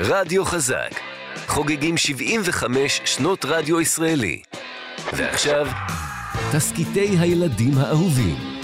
[0.00, 0.90] רדיו חזק,
[1.46, 4.42] חוגגים 75 שנות רדיו ישראלי.
[5.12, 5.66] ועכשיו,
[6.52, 8.57] תסכיתי הילדים האהובים.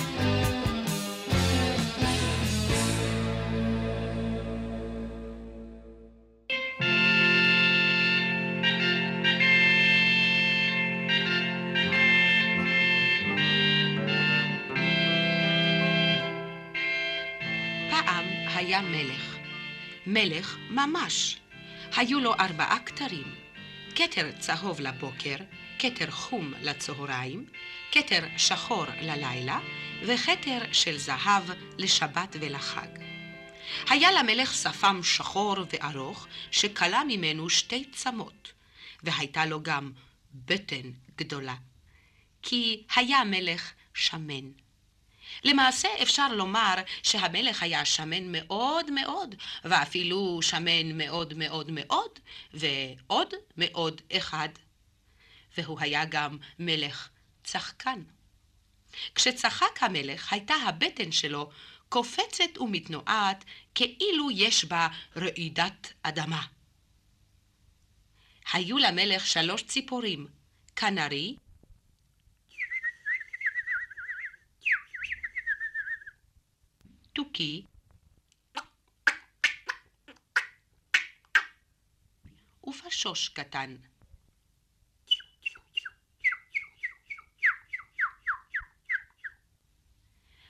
[20.87, 21.37] ממש.
[21.97, 23.34] היו לו ארבעה כתרים.
[23.95, 25.37] כתר צהוב לבוקר,
[25.79, 27.47] כתר חום לצהריים,
[27.92, 29.59] כתר שחור ללילה,
[30.06, 31.42] וכתר של זהב
[31.78, 32.89] לשבת ולחג.
[33.89, 38.53] היה למלך שפם שחור וארוך, שכלה ממנו שתי צמות,
[39.03, 39.92] והייתה לו גם
[40.34, 41.56] בטן גדולה.
[42.42, 44.63] כי היה מלך שמן.
[45.45, 49.34] למעשה אפשר לומר שהמלך היה שמן מאוד מאוד,
[49.65, 52.19] ואפילו שמן מאוד מאוד מאוד,
[52.55, 54.48] ועוד מאוד אחד.
[55.58, 57.08] והוא היה גם מלך
[57.45, 58.03] צחקן.
[59.14, 61.51] כשצחק המלך, הייתה הבטן שלו
[61.89, 66.42] קופצת ומתנועת כאילו יש בה רעידת אדמה.
[68.53, 70.27] היו למלך שלוש ציפורים,
[70.77, 71.36] כנרי,
[77.15, 77.62] תוכי
[82.67, 83.77] ופשוש קטן.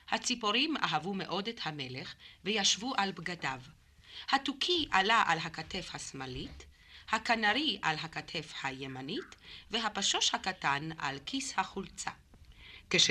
[0.09, 3.61] הציפורים אהבו מאוד את המלך וישבו על בגדיו.
[4.31, 6.67] התוכי עלה על הכתף השמאלית,
[7.09, 9.37] הכנרי על הכתף הימנית,
[9.70, 12.11] והפשוש הקטן על כיס החולצה.
[12.95, 13.11] כש...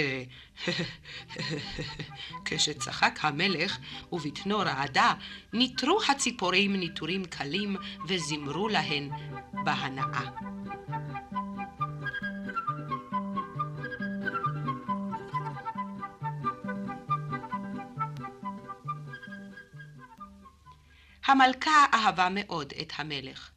[2.46, 3.78] כשצחק המלך
[4.12, 5.14] ובטנו רעדה,
[5.54, 7.76] ניטרו הציפורים ניטורים קלים
[8.08, 9.10] וזימרו להן
[9.66, 10.30] בהנאה.
[21.26, 23.52] המלכה אהבה מאוד את המלך,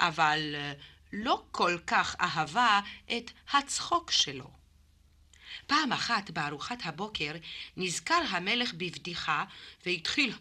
[0.00, 0.54] אבל
[1.12, 2.80] לא כל כך אהבה
[3.16, 4.63] את הצחוק שלו.
[5.66, 7.32] פעם אחת בארוחת הבוקר
[7.76, 9.44] נזכר המלך בבדיחה
[9.86, 10.32] והתחיל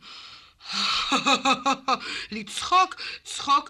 [2.32, 3.70] לצחוק צחוק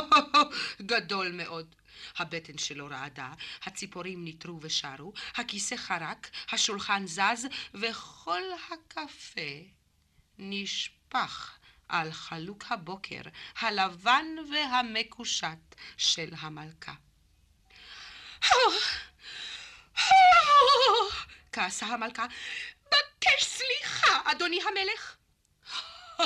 [0.90, 1.74] גדול מאוד.
[2.18, 3.32] הבטן שלו רעדה,
[3.62, 9.50] הציפורים ניטרו ושרו, הכיסא חרק, השולחן זז, וכל הקפה
[10.38, 13.20] נשפך על חלוק הבוקר
[13.58, 16.94] הלבן והמקושט של המלכה.
[21.52, 22.26] כעסה המלכה,
[22.86, 25.16] בקש סליחה, אדוני המלך.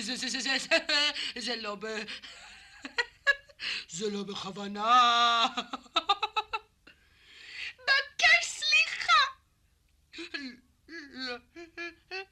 [0.00, 0.76] זה, זה, זה, זה, זה,
[1.40, 1.86] זה לא ב...
[3.96, 5.46] זה לא בכוונה.
[7.78, 9.22] בקש סליחה.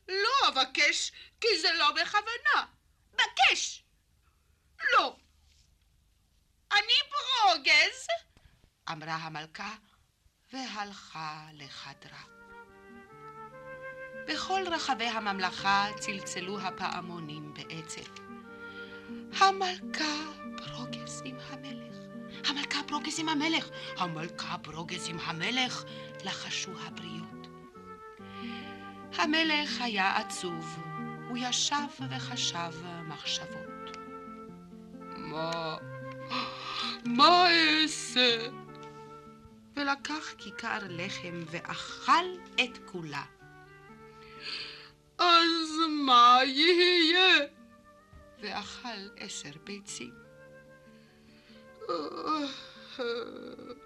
[0.09, 2.67] לא, אבקש, כי זה לא בכוונה.
[3.13, 3.83] בקש.
[4.93, 5.17] לא.
[6.73, 8.07] אני ברוגז,
[8.93, 9.75] אמרה המלכה,
[10.53, 12.23] והלכה לחדרה.
[14.29, 18.11] בכל רחבי הממלכה צלצלו הפעמונים בעצב.
[19.39, 20.15] המלכה
[20.57, 21.97] ברוגז עם המלך.
[22.49, 23.69] המלכה ברוגז עם המלך.
[23.97, 25.85] המלכה ברוגז עם המלך,
[26.25, 27.47] לחשו הבריות.
[29.19, 30.79] המלך היה עצוב,
[31.29, 32.73] הוא ישב וחשב
[33.09, 33.97] מחשבות.
[35.17, 35.77] מה,
[37.05, 38.49] מה אעשה?
[39.77, 42.25] ולקח כיכר לחם ואכל
[42.55, 43.25] את כולה.
[45.19, 45.69] אז
[46.07, 47.47] מה יהיה?
[48.41, 50.15] ואכל עשר ביצים.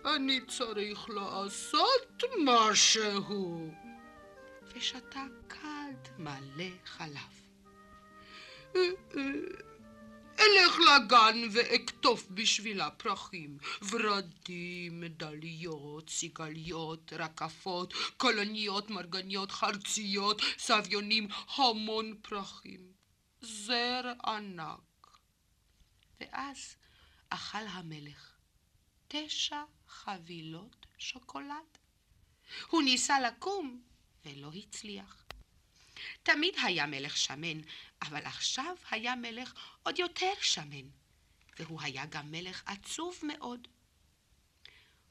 [0.05, 3.71] אני צריך לעשות משהו.
[4.75, 7.45] ושתה כד מלא חלב.
[10.41, 13.59] אלך לגן ואקטוף בשבילה פרחים,
[13.91, 22.93] ורדים, מדליות, סיגליות, רקפות, כלניות, מרגניות, חרציות, סביונים, המון פרחים.
[23.41, 25.19] זר ענק.
[26.21, 26.77] ואז
[27.31, 28.33] אכל המלך
[29.09, 31.79] תשע חבילות שוקולד.
[32.69, 33.83] הוא ניסה לקום
[34.25, 35.25] ולא הצליח.
[36.23, 37.61] תמיד היה מלך שמן,
[38.09, 40.89] אבל עכשיו היה מלך עוד יותר שמן,
[41.59, 43.69] והוא היה גם מלך עצוב מאוד.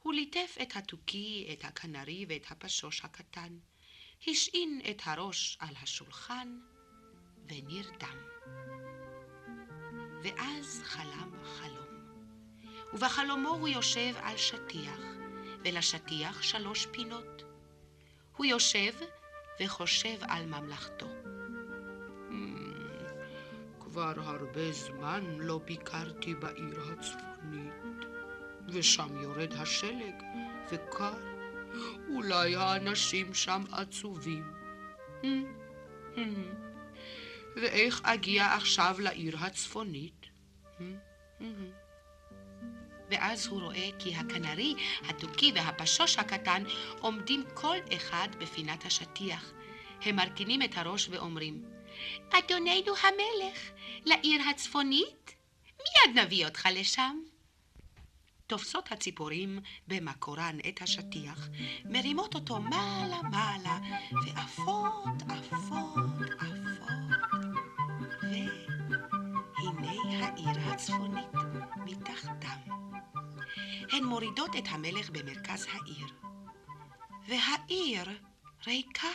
[0.02, 3.58] הוא ליטף את התוכי, את הכנרי ואת הפשוש הקטן,
[4.26, 6.58] השעין את הראש על השולחן
[7.46, 8.18] ונרדם.
[10.22, 11.84] ואז חלם חלום.
[12.92, 15.00] ובחלומו הוא יושב על שטיח,
[15.64, 17.42] ולשטיח שלוש פינות.
[18.36, 18.94] הוא יושב
[19.60, 21.23] וחושב על ממלכתו.
[23.94, 28.04] כבר הרבה זמן לא ביקרתי בעיר הצפונית,
[28.68, 30.14] ושם יורד השלג,
[30.72, 31.12] וקר.
[32.08, 34.52] אולי האנשים שם עצובים.
[37.56, 40.26] ואיך אגיע עכשיו לעיר הצפונית?
[43.10, 44.74] ואז הוא רואה כי הכנרי,
[45.08, 46.62] התוכי והפשוש הקטן
[47.00, 49.52] עומדים כל אחד בפינת השטיח.
[50.02, 51.73] הם מרכינים את הראש ואומרים,
[52.30, 53.70] אדוננו המלך,
[54.04, 55.34] לעיר הצפונית?
[55.78, 57.18] מיד נביא אותך לשם.
[58.46, 59.58] תופסות הציפורים
[59.88, 61.48] במקורן את השטיח,
[61.84, 63.78] מרימות אותו מעלה-מעלה,
[64.26, 66.94] ועפות, עפות, עפות.
[69.72, 71.34] והנה העיר הצפונית
[71.84, 72.70] מתחתם.
[73.92, 76.06] הן מורידות את המלך במרכז העיר.
[77.28, 78.18] והעיר
[78.66, 79.08] ריקה.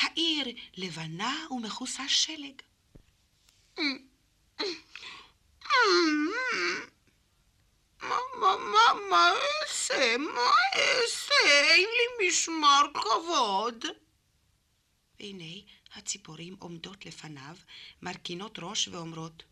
[0.00, 0.46] העיר
[0.76, 2.62] לבנה ומכוסה שלג.
[8.02, 9.32] מה, מה, מה, מה
[9.62, 10.16] אעשה?
[10.18, 11.34] מה אעשה?
[11.44, 13.84] אין לי משמר כבוד.
[15.20, 15.60] והנה
[15.94, 17.56] הציפורים עומדות לפניו,
[18.02, 19.42] מרכינות ראש ואומרות,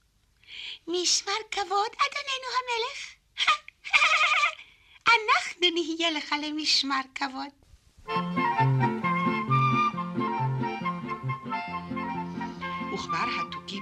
[0.87, 3.15] משמר כבוד, אדוננו המלך.
[5.09, 8.44] אנחנו נהיה לך למשמר כבוד.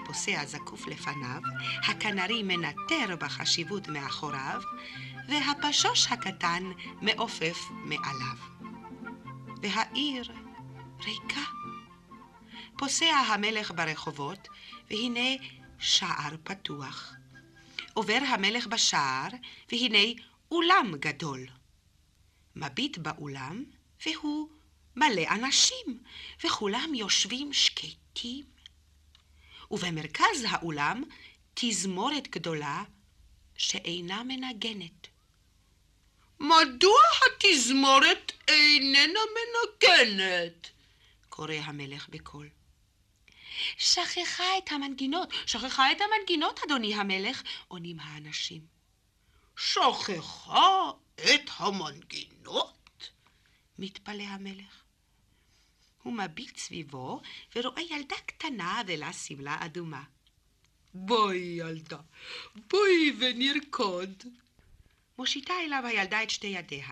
[0.03, 1.41] התוכי פוסע זקוף לפניו,
[1.89, 4.63] הכנרי מנטר בחשיבות מאחוריו,
[5.29, 6.73] והפשוש הקטן
[7.03, 8.37] מעופף מעליו.
[9.63, 10.33] והעיר
[11.05, 11.41] ריקה.
[12.79, 14.49] פוסע המלך ברחובות,
[14.91, 15.45] והנה
[15.79, 17.13] שער פתוח.
[17.95, 19.29] עובר המלך בשער,
[19.73, 21.47] והנה אולם גדול.
[22.57, 23.65] מביט באולם,
[24.07, 24.49] והוא
[24.97, 26.03] מלא אנשים,
[26.45, 28.52] וכולם יושבים שקטים.
[29.73, 31.03] ובמרכז האולם
[31.55, 32.83] תזמורת גדולה
[33.57, 35.07] שאינה מנגנת.
[36.41, 40.71] מדוע התזמורת איננה מנגנת?
[41.29, 42.49] קורא המלך בקול.
[43.79, 48.67] שכחה את המנגינות, שכחה את המנגינות, אדוני המלך, עונים האנשים.
[49.57, 53.11] שכחה את המנגינות?
[53.79, 54.82] מתפלא המלך.
[56.03, 57.21] הוא מביט סביבו
[57.57, 60.03] ורואה ילדה קטנה ולה שמלה אדומה.
[60.95, 61.99] בואי, ילדה,
[62.71, 64.23] בואי ונרקוד.
[65.19, 66.89] מושיטה אליו הילדה את שתי ידיה.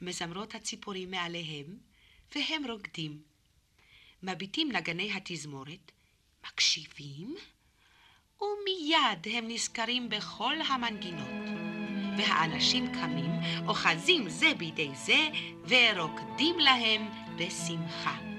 [0.00, 1.78] מזמרות הציפורים מעליהם,
[2.34, 3.22] והם רוקדים.
[4.22, 5.92] מביטים נגני התזמורת,
[6.46, 7.36] מקשיבים,
[8.40, 11.44] ומיד הם נזכרים בכל המנגינות.
[12.18, 13.30] והאנשים קמים,
[13.68, 15.28] אוחזים זה בידי זה,
[15.68, 18.33] ורוקדים להם בשמחה.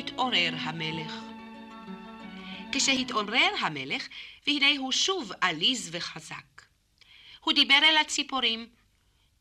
[0.00, 1.12] התעורר המלך.
[2.72, 4.08] כשהתעורר המלך,
[4.46, 6.62] והנה הוא שוב עליז וחזק.
[7.40, 8.68] הוא דיבר אל הציפורים.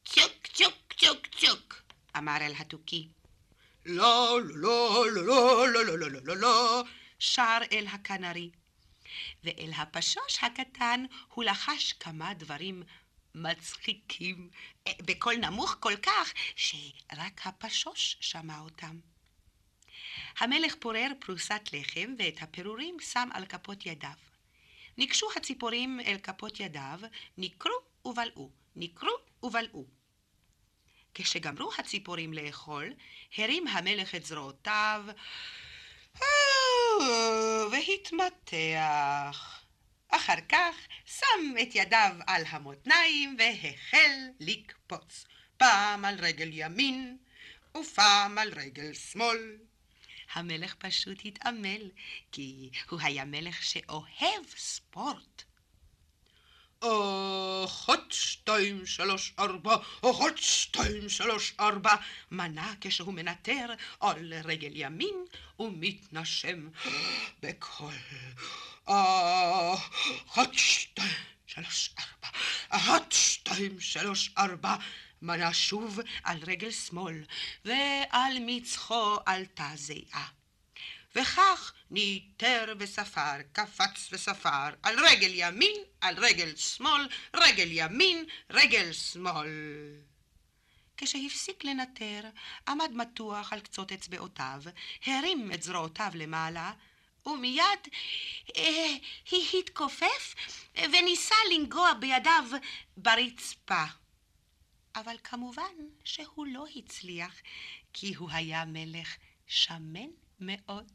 [0.05, 1.75] צ'וק, צ'וק, צ'וק, צ'וק,
[2.17, 3.07] אמר אל התוכי.
[3.85, 6.83] לא, לא, לא, לא, לא, לא, לא, לא, לא, לא,
[7.19, 8.49] שר אל הכנרי.
[9.43, 12.83] ואל הפשוש הקטן הוא לחש כמה דברים
[13.35, 14.49] מצחיקים,
[14.89, 18.99] בקול נמוך כל כך, שרק הפשוש שמע אותם.
[20.39, 24.09] המלך פורר פרוסת לחם ואת הפירורים שם על כפות ידיו.
[24.97, 26.99] ניגשו הציפורים אל כפות ידיו,
[27.37, 29.11] ניקרו ובלעו, ניקרו
[29.43, 29.85] ובלעו.
[31.13, 32.93] כשגמרו הציפורים לאכול,
[33.37, 35.05] הרים המלך את זרועותיו
[37.71, 39.63] והתמתח.
[40.09, 45.25] אחר כך שם את ידיו על המותניים והחל לקפוץ,
[45.57, 47.17] פעם על רגל ימין
[47.77, 49.68] ופעם על רגל שמאל.
[50.33, 51.89] המלך פשוט התעמל,
[52.31, 55.43] כי הוא היה מלך שאוהב ספורט.
[57.65, 61.95] אחת, שתיים, שלוש, ארבע, אחת, שתיים, שלוש, ארבע,
[62.31, 63.65] מנה כשהוא מנטר
[63.99, 65.25] על רגל ימין
[65.59, 66.69] ומתנשם
[67.41, 67.93] בקול.
[68.85, 71.09] אחת, שתיים,
[71.47, 72.37] שלוש, ארבע.
[72.69, 74.75] אחת, שתיים, שלוש, ארבע.
[75.21, 77.23] מנה שוב על רגל שמאל,
[77.65, 80.27] ועל מצחו עלתה זיעה.
[81.15, 89.49] וכך ניטר וספר, קפץ וספר, על רגל ימין, על רגל שמאל, רגל ימין, רגל שמאל.
[90.97, 92.21] כשהפסיק לנטר,
[92.67, 94.61] עמד מתוח על קצות אצבעותיו,
[95.05, 96.71] הרים את זרועותיו למעלה,
[97.25, 97.79] ומיד
[98.57, 98.95] אה,
[99.53, 100.35] התכופף
[100.75, 102.43] וניסה לנגוע בידיו
[102.97, 103.83] ברצפה.
[104.95, 107.35] אבל כמובן שהוא לא הצליח,
[107.93, 109.15] כי הוא היה מלך
[109.47, 110.91] שמן מאוד.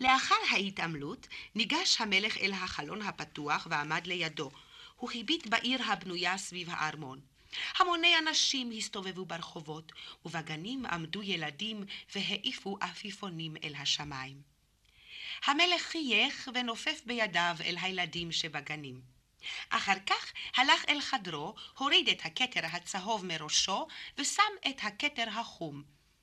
[0.00, 4.50] לאחר ההתעמלות ניגש המלך אל החלון הפתוח ועמד לידו.
[4.96, 7.20] הוא הביט בעיר הבנויה סביב הארמון.
[7.78, 9.92] המוני אנשים הסתובבו ברחובות,
[10.24, 14.42] ובגנים עמדו ילדים והעיפו עפיפונים אל השמיים.
[15.44, 19.17] המלך חייך ונופף בידיו אל הילדים שבגנים.
[19.70, 23.86] אחר כך הלך אל חדרו, הוריד את הכתר הצהוב מראשו
[24.18, 25.82] ושם את הכתר החום.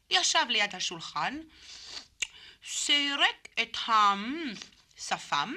[0.10, 1.40] ישב ליד השולחן,
[2.68, 5.54] סירק את השפם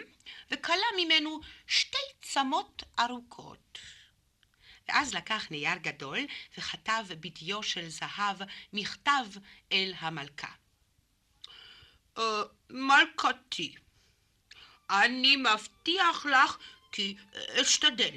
[0.51, 3.79] וכלה ממנו שתי צמות ארוכות.
[4.89, 6.19] ואז לקח נייר גדול
[6.59, 8.37] וכתב בדיו של זהב
[8.73, 9.27] מכתב
[9.73, 10.53] אל המלכה.
[12.19, 12.21] Uh,
[12.71, 13.75] מלכתי,
[14.91, 16.57] אני מבטיח לך
[16.93, 17.17] כי
[17.63, 18.17] אשתדל,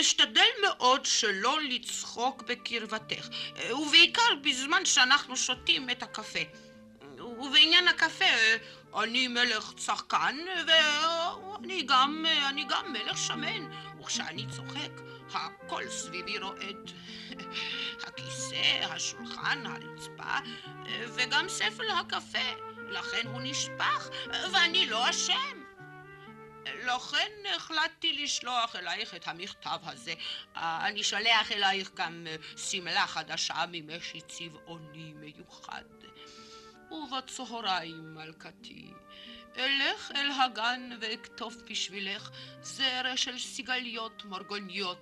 [0.00, 3.28] אשתדל מאוד שלא לצחוק בקרבתך,
[3.72, 6.42] ובעיקר בזמן שאנחנו שותים את הקפה.
[7.18, 8.24] ובעניין הקפה,
[9.02, 14.90] אני מלך צחקן, ואני גם, אני גם מלך שמן, וכשאני צוחק,
[15.32, 16.92] הכל סביבי רועד.
[18.02, 20.36] הכיסא, השולחן, הרצפה,
[21.14, 22.52] וגם ספל הקפה,
[22.88, 24.08] לכן הוא נשפך,
[24.52, 25.61] ואני לא אשם.
[26.66, 30.14] לכן החלטתי לשלוח אלייך את המכתב הזה.
[30.56, 32.26] אני שולח אלייך גם
[32.56, 35.82] שמלה חדשה ממשי צבעוני מיוחד.
[36.90, 38.90] ובצהריים, מלכתי,
[39.56, 42.30] אלך אל הגן ואכתוב בשבילך
[42.62, 44.98] זרע של סיגליות מרגוניות,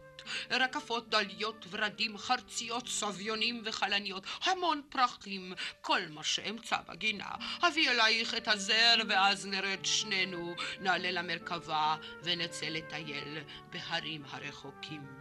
[0.50, 7.30] רקפות דליות, ורדים, חרציות, סביונים וחלניות, המון פרחים, כל מה שאמצא בגינה.
[7.62, 13.38] הביא אלייך את הזר, ואז נרד שנינו, נעלה למרכבה, ונצא לטייל
[13.70, 15.20] בהרים הרחוקים.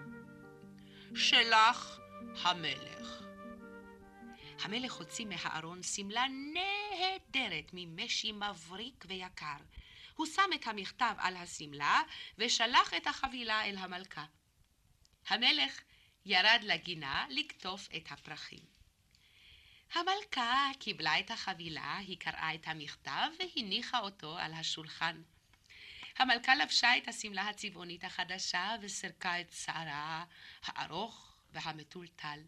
[1.15, 1.99] שלך
[2.41, 3.23] המלך.
[4.61, 9.57] המלך הוציא מהארון שמלה נהדרת ממשי מבריק ויקר.
[10.15, 12.01] הוא שם את המכתב על השמלה
[12.37, 14.25] ושלח את החבילה אל המלכה.
[15.27, 15.81] המלך
[16.25, 18.79] ירד לגינה לקטוף את הפרחים.
[19.93, 25.21] המלכה קיבלה את החבילה, היא קראה את המכתב והניחה אותו על השולחן.
[26.17, 30.25] המלכה לבשה את השמלה הצבעונית החדשה וסירקה את שערה
[30.63, 32.39] הארוך והמטולטל.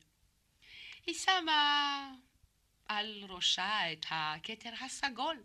[1.06, 2.12] היא שמה
[2.88, 5.44] על ראשה את הכתר הסגול,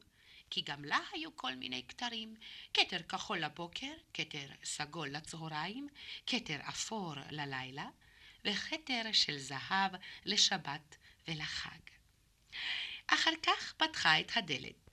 [0.50, 2.35] כי גם לה היו כל מיני כתרים,
[2.75, 5.88] כתר כחול לבוקר, כתר סגול לצהריים,
[6.26, 7.88] כתר אפור ללילה,
[8.45, 9.93] וכתר של זהב
[10.25, 10.97] לשבת
[11.29, 11.79] ולחג.
[13.07, 14.87] אחר כך פתחה את הדלת.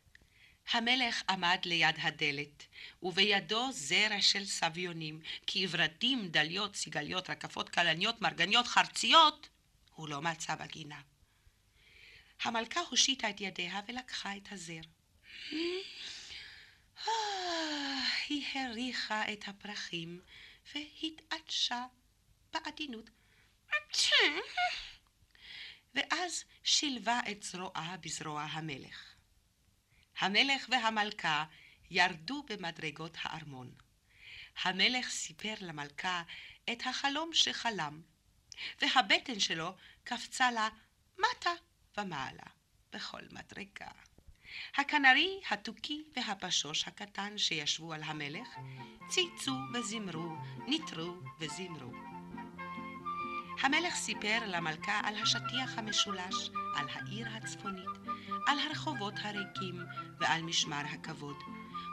[0.72, 2.66] המלך עמד ליד הדלת,
[3.04, 9.50] ובידו זרע של סביונים, כי ורדים, דליות, סיגליות, רקפות, כלניות, מרגניות, חרציות,
[9.96, 11.02] הוא לא מצא בגינה.
[12.44, 14.82] המלכה הושיטה את ידיה ולקחה את הזר.
[18.28, 20.22] היא הריחה את הפרחים
[20.74, 21.86] והתעטשה
[22.54, 23.10] בעדינות.
[25.96, 29.16] ואז שילבה את זרועה בזרוע המלך.
[30.20, 31.46] המלך והמלכה
[31.90, 33.72] ירדו במדרגות הארמון.
[34.64, 36.24] המלך סיפר למלכה
[36.72, 38.02] את החלום שחלם,
[38.82, 40.70] והבטן שלו קפצה לה
[41.18, 41.52] מטה
[41.98, 42.48] ומעלה
[42.92, 43.92] בכל מדרגה.
[44.78, 48.48] הכנרי, התוכי והפשוש הקטן שישבו על המלך
[49.08, 50.36] צייצו וזמרו,
[50.68, 51.92] ניטרו וזמרו.
[53.62, 57.90] המלך סיפר למלכה על השטיח המשולש, על העיר הצפונית,
[58.48, 59.80] על הרחובות הריקים
[60.20, 61.36] ועל משמר הכבוד.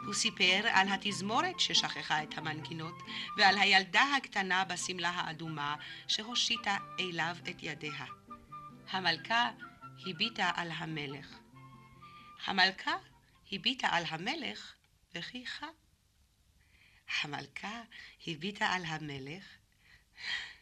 [0.07, 2.95] הוא סיפר על התזמורת ששכחה את המנגינות,
[3.37, 5.75] ועל הילדה הקטנה בשמלה האדומה
[6.09, 8.05] שהושיטה אליו את ידיה.
[8.91, 9.51] המלכה
[10.07, 11.40] הביטה על המלך.
[12.45, 12.97] המלכה
[13.53, 14.75] הביטה על המלך
[15.15, 15.67] וחייכה.
[17.23, 17.83] המלכה
[18.27, 19.45] הביטה על המלך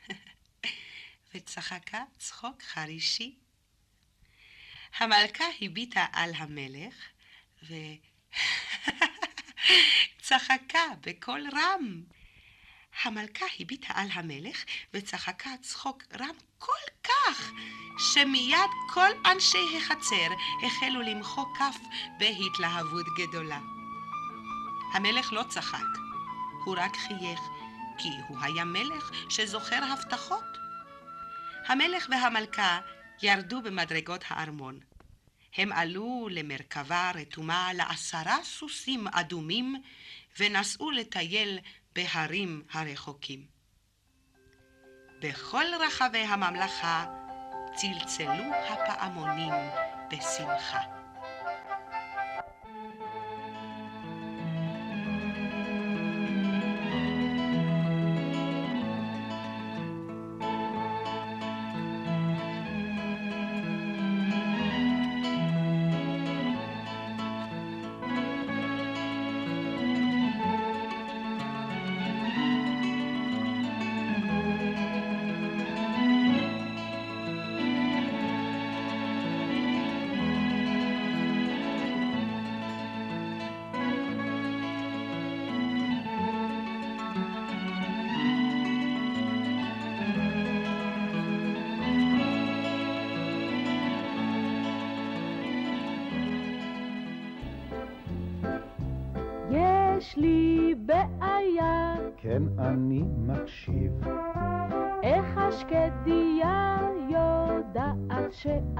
[1.35, 3.37] וצחקה צחוק חרישי.
[4.97, 6.95] המלכה הביטה על המלך
[7.63, 7.75] ו...
[10.23, 12.03] צחקה בקול רם.
[13.03, 16.83] המלכה הביטה על המלך וצחקה צחוק רם כל
[17.39, 17.53] כך,
[17.99, 20.35] שמיד כל אנשי החצר
[20.67, 21.77] החלו למחוא כף
[22.19, 23.59] בהתלהבות גדולה.
[24.93, 25.87] המלך לא צחק,
[26.65, 27.41] הוא רק חייך,
[27.99, 30.59] כי הוא היה מלך שזוכר הבטחות.
[31.67, 32.81] המלך והמלכה
[33.23, 34.81] ירדו במדרגות הארמון.
[35.57, 39.83] הם עלו למרכבה רתומה לעשרה סוסים אדומים
[40.39, 41.59] ונסעו לטייל
[41.95, 43.47] בהרים הרחוקים.
[45.21, 47.28] בכל רחבי הממלכה
[47.75, 49.53] צלצלו הפעמונים
[50.11, 50.98] בשמחה.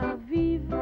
[0.09, 0.75] שאביב,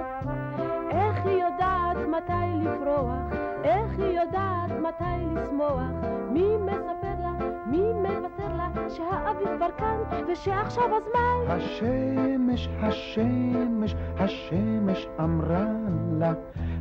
[0.90, 3.32] איך היא יודעת מתי לפרוח,
[3.64, 5.80] איך היא יודעת מתי לשמוח,
[6.32, 7.32] מי מספר לה,
[7.66, 9.96] מי מבשר לה, שהאביב כבר כאן,
[10.28, 11.52] ושעכשיו הזמן.
[11.52, 15.66] השמש, השמש, השמש אמרה
[16.12, 16.32] לה,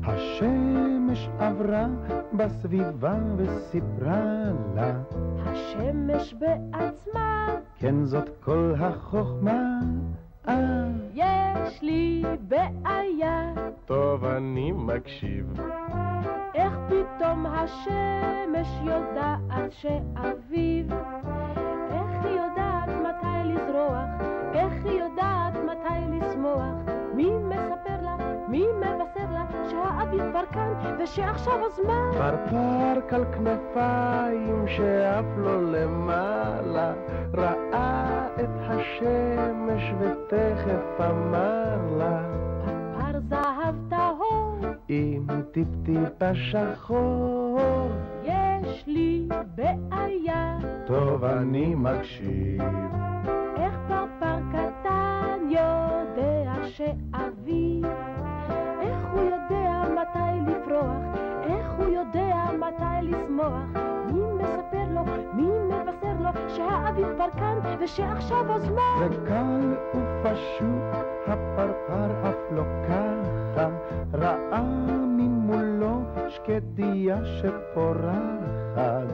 [0.04, 1.88] השמש עברה
[2.34, 4.24] בסביבה וסיפרה
[4.76, 4.94] לה.
[5.46, 7.48] השמש בעצמה.
[7.80, 9.80] כן, זאת כל החוכמה.
[10.48, 10.86] אה.
[11.14, 13.54] יש לי בעיה.
[13.86, 15.62] טוב, אני מקשיב.
[16.56, 20.94] איך פתאום השמש יודעת שאביב?
[21.92, 24.10] איך היא יודעת מתי לזרוח?
[24.54, 26.76] איך היא יודעת מתי לשמוח?
[27.14, 27.30] מי
[29.86, 32.12] שהאביב כאן ושעכשיו הזמן?
[32.14, 36.94] פרפר על כנפיים שאף לא למעלה
[37.34, 42.22] ראה את השמש ותכף אמר לה
[42.98, 47.90] פרפר זהב טהור עם טיפ-טיפה שחור
[48.24, 52.62] יש לי בעיה טוב אני מקשיב
[53.58, 57.86] איך פרפר קטן יודע שאביב
[60.16, 61.02] מתי לפרוח
[61.44, 63.82] איך הוא יודע מתי לשמוח.
[64.14, 65.02] מי מספר לו,
[65.34, 69.08] מי מבשר לו שהאביב כבר כאן ושעכשיו הזמן.
[69.12, 73.70] וקל ופשוט הפרפר אף לא ככה
[74.14, 74.62] ראה
[75.08, 78.16] ממולו שקדיה שפורחת.
[78.76, 79.10] ואז?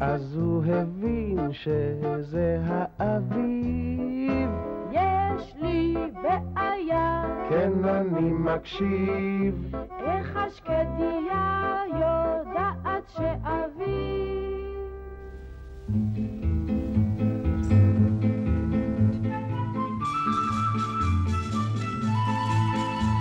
[0.00, 2.58] אז הוא הבין שזה
[2.98, 4.50] האביב.
[4.90, 5.73] יש לי
[6.12, 9.74] בעיה כן אני מקשיב.
[10.06, 14.44] איך השקדיה יודעת שאביב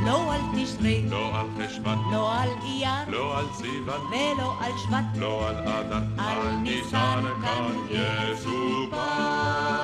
[0.06, 5.18] לא על תשרי, לא על חשוון, לא על אייר, לא על סיוון, ולא על שבט,
[5.18, 9.83] לא על אדר, על ניסן כאן יסופר.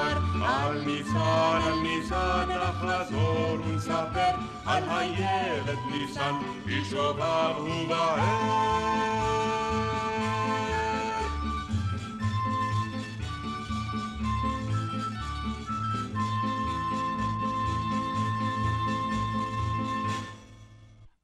[0.50, 4.36] על ניסן, על ניסן, נחזור ונספר
[4.66, 6.34] על הילד ניסן,
[6.66, 8.60] בשובב ובהר.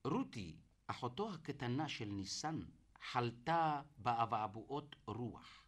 [0.05, 0.55] רותי,
[0.87, 2.59] אחותו הקטנה של ניסן,
[3.11, 5.63] חלתה באבעבועות רוח.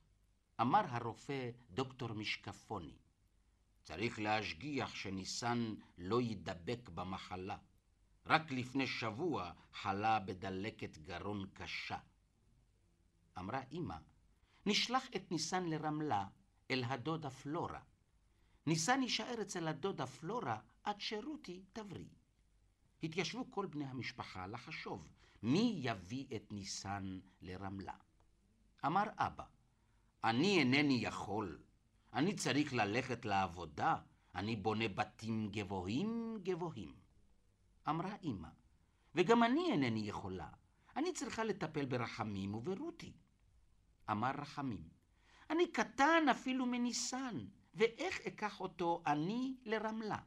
[0.61, 2.95] אמר הרופא דוקטור משקפוני,
[3.87, 7.57] צריך להשגיח שניסן לא יידבק במחלה.
[8.25, 11.97] רק לפני שבוע חלה בדלקת גרון קשה.
[13.37, 13.95] אמרה אמא,
[14.65, 16.25] נשלח את ניסן לרמלה
[16.71, 17.79] אל הדודה פלורה.
[18.65, 22.15] ניסן יישאר אצל הדודה פלורה עד שרותי תבריא.
[23.03, 25.07] התיישבו כל בני המשפחה לחשוב
[25.43, 27.95] מי יביא את ניסן לרמלה.
[28.85, 29.45] אמר אבא,
[30.23, 31.59] אני אינני יכול,
[32.17, 33.95] אני צריך ללכת לעבודה,
[34.35, 36.95] אני בונה בתים גבוהים גבוהים.
[37.89, 38.47] אמרה אמא,
[39.15, 40.49] וגם אני אינני יכולה,
[40.95, 43.13] אני צריכה לטפל ברחמים וברותי.
[44.11, 44.89] אמר רחמים.
[45.49, 50.19] אני קטן אפילו מניסן, ואיך אקח אותו אני לרמלה?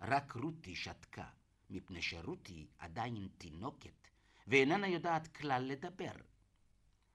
[0.00, 1.28] רק רותי שתקה,
[1.70, 4.08] מפני שרותי עדיין תינוקת,
[4.46, 6.14] ואיננה יודעת כלל לדבר.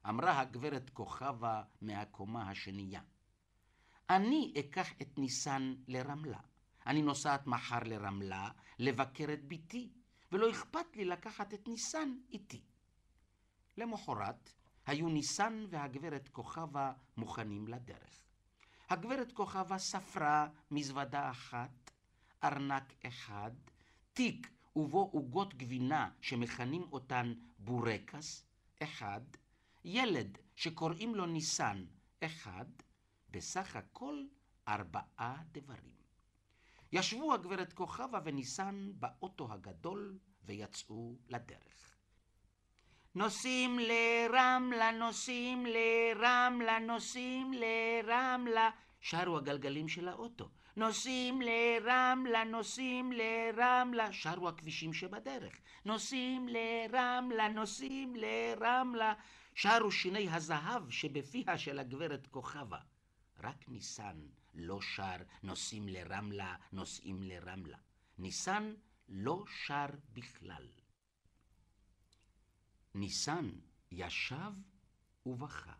[0.09, 3.01] אמרה הגברת כוכבה מהקומה השנייה,
[4.09, 6.39] אני אקח את ניסן לרמלה.
[6.87, 9.89] אני נוסעת מחר לרמלה לבקר את בתי,
[10.31, 12.61] ולא אכפת לי לקחת את ניסן איתי.
[13.77, 14.53] למחרת
[14.85, 18.23] היו ניסן והגברת כוכבה מוכנים לדרך.
[18.89, 21.91] הגברת כוכבה ספרה מזוודה אחת,
[22.43, 23.51] ארנק אחד,
[24.13, 28.45] תיק ובו עוגות גבינה שמכנים אותן בורקס,
[28.83, 29.21] אחד,
[29.85, 31.85] ילד שקוראים לו ניסן,
[32.23, 32.65] אחד,
[33.31, 34.25] בסך הכל
[34.67, 35.99] ארבעה דברים.
[36.91, 41.95] ישבו הגברת כוכבה וניסן באוטו הגדול ויצאו לדרך.
[43.15, 48.69] נוסעים לרמלה, נוסעים לרמלה, נוסעים לרמלה,
[49.01, 50.49] שרו הגלגלים של האוטו.
[50.75, 55.59] נוסעים לרמלה, נוסעים לרמלה, שרו הכבישים שבדרך.
[55.85, 59.13] נוסעים לרמלה, נוסעים לרמלה,
[59.55, 62.79] שרו שיני הזהב שבפיה של הגברת כוכבה.
[63.43, 67.77] רק ניסן לא שר נוסעים לרמלה, נוסעים לרמלה.
[68.17, 68.73] ניסן
[69.07, 70.67] לא שר בכלל.
[72.95, 73.49] ניסן
[73.91, 74.51] ישב
[75.25, 75.73] ובכה.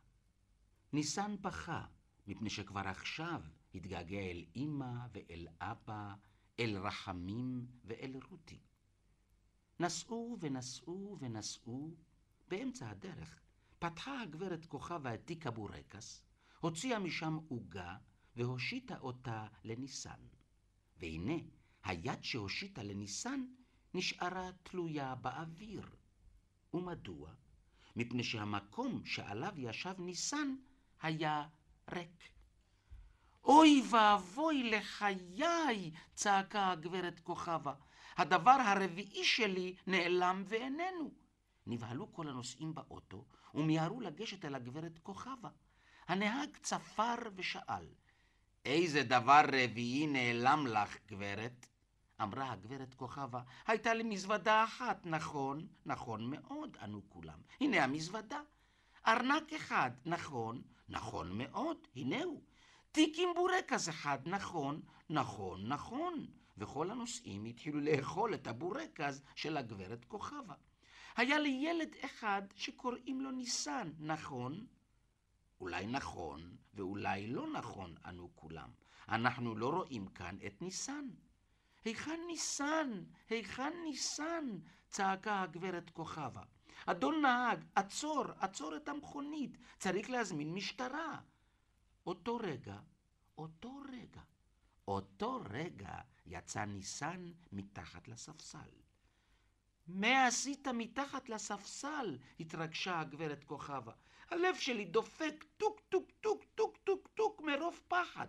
[0.94, 1.86] ניסן בכה,
[2.28, 3.42] מפני שכבר עכשיו
[3.76, 6.14] התגעגע אל אמא ואל אבא,
[6.60, 8.60] אל רחמים ואל רותי.
[9.80, 11.96] נסעו ונסעו ונסעו,
[12.48, 13.40] באמצע הדרך
[13.80, 16.22] פתחה הגברת כוכבה את תיק הבורקס,
[16.60, 17.98] הוציאה משם עוגה
[18.36, 20.20] והושיטה אותה לניסן.
[21.00, 21.38] והנה,
[21.84, 23.46] היד שהושיטה לניסן
[23.94, 25.90] נשארה תלויה באוויר.
[26.74, 27.32] ומדוע?
[27.96, 30.56] מפני שהמקום שעליו ישב ניסן
[31.02, 31.48] היה
[31.92, 32.24] ריק.
[33.44, 35.92] אוי ואבוי לחיי!
[36.14, 37.74] צעקה הגברת כוכבה.
[38.18, 41.12] הדבר הרביעי שלי נעלם ואיננו.
[41.68, 45.50] נבהלו כל הנוסעים באוטו ומיהרו לגשת אל הגברת כוכבה.
[46.10, 47.86] הנהג צפר ושאל,
[48.66, 51.68] איזה דבר רביעי נעלם לך, גברת?
[52.22, 57.40] אמרה הגברת כוכבה, הייתה לי מזוודה אחת, נכון, נכון מאוד, ענו כולם.
[57.62, 58.42] הנה המזוודה.
[59.08, 62.42] ארנק אחד, נכון, נכון מאוד, הנה הוא.
[62.92, 66.28] תיק עם בורקס אחד, נכון, נכון, נכון.
[66.58, 70.54] וכל הנוסעים התחילו לאכול את הבורקס של הגברת כוכבה.
[71.16, 74.66] היה לי ילד אחד שקוראים לו ניסן, נכון?
[75.62, 78.70] אולי נכון ואולי לא נכון, ענו כולם.
[79.10, 81.10] אנחנו לא רואים כאן את ניסן.
[81.86, 83.04] היכן ניסן?
[83.30, 84.46] היכן ניסן?
[84.90, 86.44] צעקה הגברת כוכבה.
[86.86, 91.20] אדון נהג, עצור, עצור את המכונית, צריך להזמין משטרה.
[92.06, 92.78] אותו רגע,
[93.38, 94.22] אותו רגע,
[94.88, 95.96] אותו רגע
[96.26, 98.70] יצא ניסן מתחת לספסל.
[99.88, 102.18] מה עשית מתחת לספסל?
[102.40, 103.94] התרגשה הגברת כוכבה.
[104.32, 108.28] הלב שלי דופק טוק טוק טוק טוק טוק טוק מרוב פחד.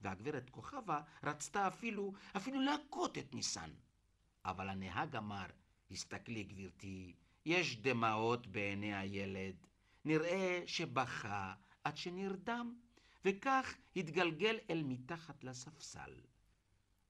[0.00, 3.70] והגברת כוכבה רצתה אפילו, אפילו להכות את ניסן.
[4.44, 5.46] אבל הנהג אמר,
[5.90, 7.14] הסתכלי גברתי,
[7.44, 9.66] יש דמעות בעיני הילד,
[10.04, 12.74] נראה שבכה עד שנרדם,
[13.24, 16.20] וכך התגלגל אל מתחת לספסל.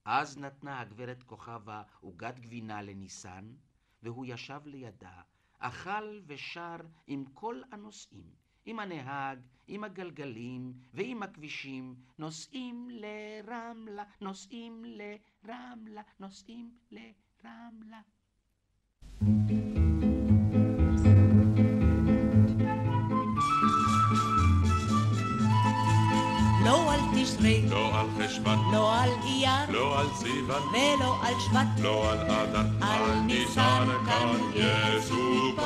[0.05, 3.55] אז נתנה הגברת כוכבה עוגת גבינה לניסן,
[4.03, 5.23] והוא ישב לידה,
[5.61, 8.31] אכל ושר עם כל הנוסעים,
[8.65, 18.01] עם הנהג, עם הגלגלים ועם הכבישים, נוסעים לרמלה, נוסעים לרמלה, נוסעים לרמלה.
[26.65, 31.83] לא על תשרי, לא על חשוון, לא על אייר, לא על סיוון, ולא על שבט,
[31.83, 35.63] לא על אדר, על ניסן כאן יסופר.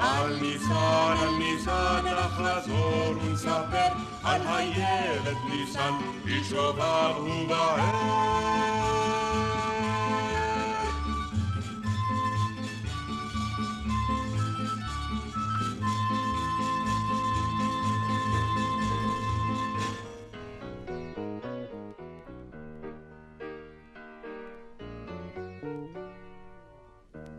[0.00, 3.88] על ניסן, על ניסן, נחזור ונספר
[4.24, 5.92] על הילד ניסן,
[6.24, 9.23] בשובב ובער.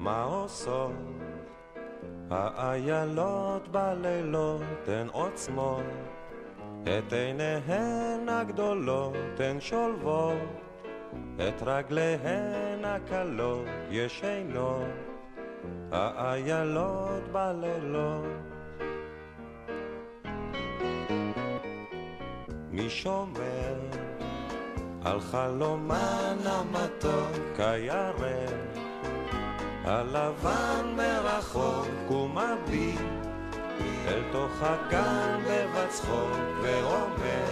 [0.06, 0.92] מה עושות?
[2.30, 5.84] האיילות בלילות הן עוצמות
[6.84, 10.38] את עיניהן הגדולות הן שולבות
[11.36, 14.88] את רגליהן הקלות ישנות
[15.92, 18.26] האיילות בלילות.
[22.72, 23.76] מי שומר
[25.06, 28.75] על חלומן המתוק הירח
[29.88, 33.00] הלבן מרחוק ומביט
[34.08, 37.46] אל תוך הגן בבצחוק ואומר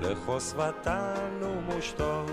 [0.00, 2.24] לחוסבתן ומושתו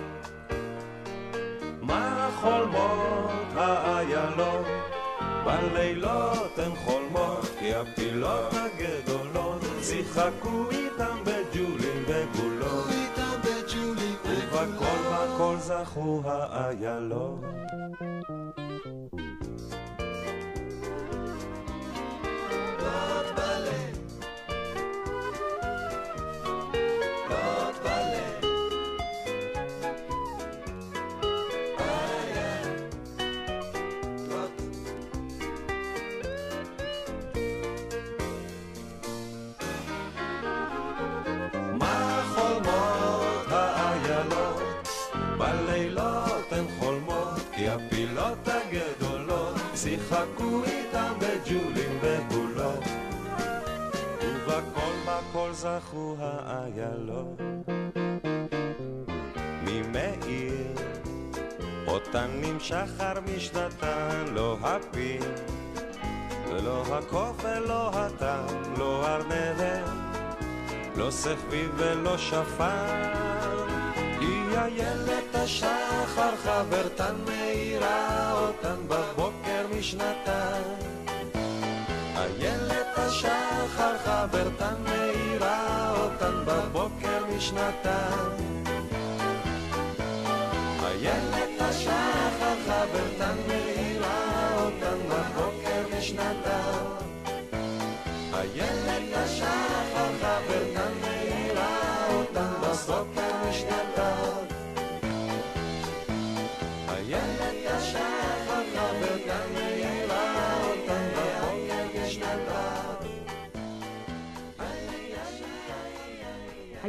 [1.81, 4.65] מה חולמות האיילות?
[5.45, 12.87] בלילות הן חולמות כי הפילות הגדולות שיחקו איתם בג'ולים ובולות
[14.51, 17.39] ובכל הכל זכו האיילות
[55.57, 57.41] זכו האיילות.
[59.63, 60.67] ממאיר
[61.87, 65.23] אותן נמשך שחר משנתן, לא הפיל
[66.49, 69.89] ולא הקוף ולא הטעם, לא ארנבת.
[70.95, 73.11] לא סחבי ולא שפן,
[74.19, 80.61] היא איילת השחר, חברתן מאירה אותן בבוקר משנתן.
[83.07, 88.29] השחר, חברתן מאירה אותן בבוקר משנתן.
[90.83, 97.06] איילת השחר, חברתן מאירה אותן בבוקר משנתן.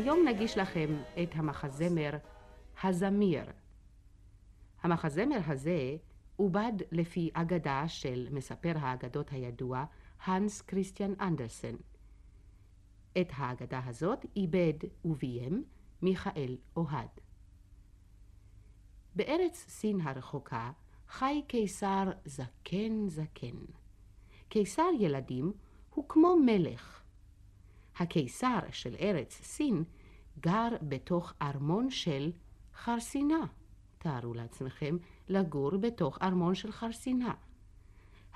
[0.09, 2.11] היום נגיש לכם את המחזמר
[2.83, 3.45] הזמיר.
[4.83, 5.97] המחזמר הזה
[6.37, 9.85] עובד לפי אגדה של מספר האגדות הידוע
[10.25, 11.75] הנס כריסטיאן אנדרסן.
[13.21, 15.65] את האגדה הזאת איבד וביים
[16.03, 17.21] מיכאל אוהד.
[19.15, 20.71] בארץ סין הרחוקה
[21.09, 23.57] חי קיסר זקן זקן.
[24.49, 25.53] קיסר ילדים
[25.95, 27.03] הוא כמו מלך.
[27.97, 29.85] הקיסר של ארץ סין
[30.41, 32.33] גר בתוך ארמון של
[32.75, 33.47] חרסינה.
[33.99, 34.97] תארו לעצמכם
[35.29, 37.35] לגור בתוך ארמון של חרסינה.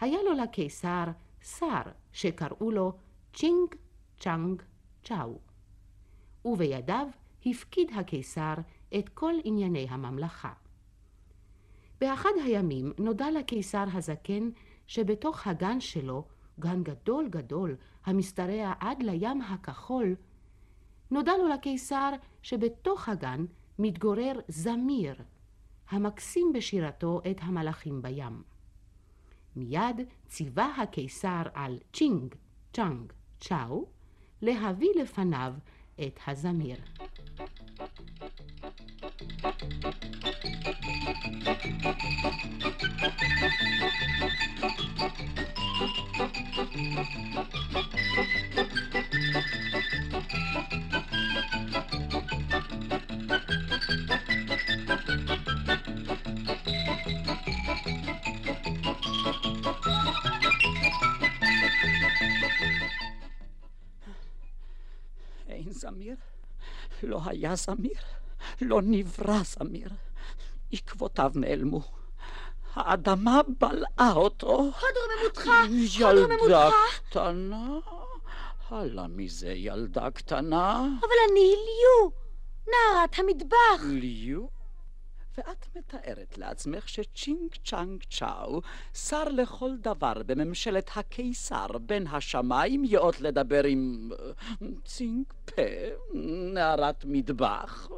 [0.00, 1.04] היה לו לקיסר
[1.42, 2.92] שר שקראו לו
[3.34, 3.74] צ'ינג
[4.20, 4.62] צ'אנג
[5.04, 5.38] צ'או,
[6.44, 7.06] ובידיו
[7.46, 8.54] הפקיד הקיסר
[8.98, 10.52] את כל ענייני הממלכה.
[12.00, 14.50] באחד הימים נודע לקיסר הזקן
[14.86, 16.24] שבתוך הגן שלו,
[16.58, 20.14] גן גדול גדול המשתרע עד לים הכחול,
[21.12, 22.10] נודע לו לקיסר
[22.42, 23.44] שבתוך הגן
[23.78, 25.14] מתגורר זמיר,
[25.88, 28.42] המקסים בשירתו את המלאכים בים.
[29.56, 32.34] מיד ציווה הקיסר על צ'ינג
[32.72, 33.86] צ'אנג צ'או
[34.42, 35.54] להביא לפניו
[35.94, 36.76] את הזמיר.
[65.48, 66.16] אין זמיר,
[67.02, 68.21] לא היה זמיר,
[68.60, 69.88] לא נברא זמיר.
[70.72, 71.82] עקבותיו נעלמו.
[72.74, 74.48] האדמה בלעה אותו.
[74.48, 75.50] הדרוממותך,
[76.02, 76.48] הדרוממותך.
[76.48, 77.78] ילדה קטנה?
[78.68, 80.86] הלאה מזה ילדה קטנה.
[81.00, 82.10] אבל אני ליו,
[82.66, 83.84] נערת המטבח.
[83.84, 84.46] ליו?
[85.38, 88.60] ואת מתארת לעצמך שצ'ינג צ'אנג צ'או,
[88.94, 95.62] שר לכל דבר בממשלת הקיסר בין השמיים, יאות לדבר עם אה, צינג פה,
[96.54, 97.88] נערת מטבח.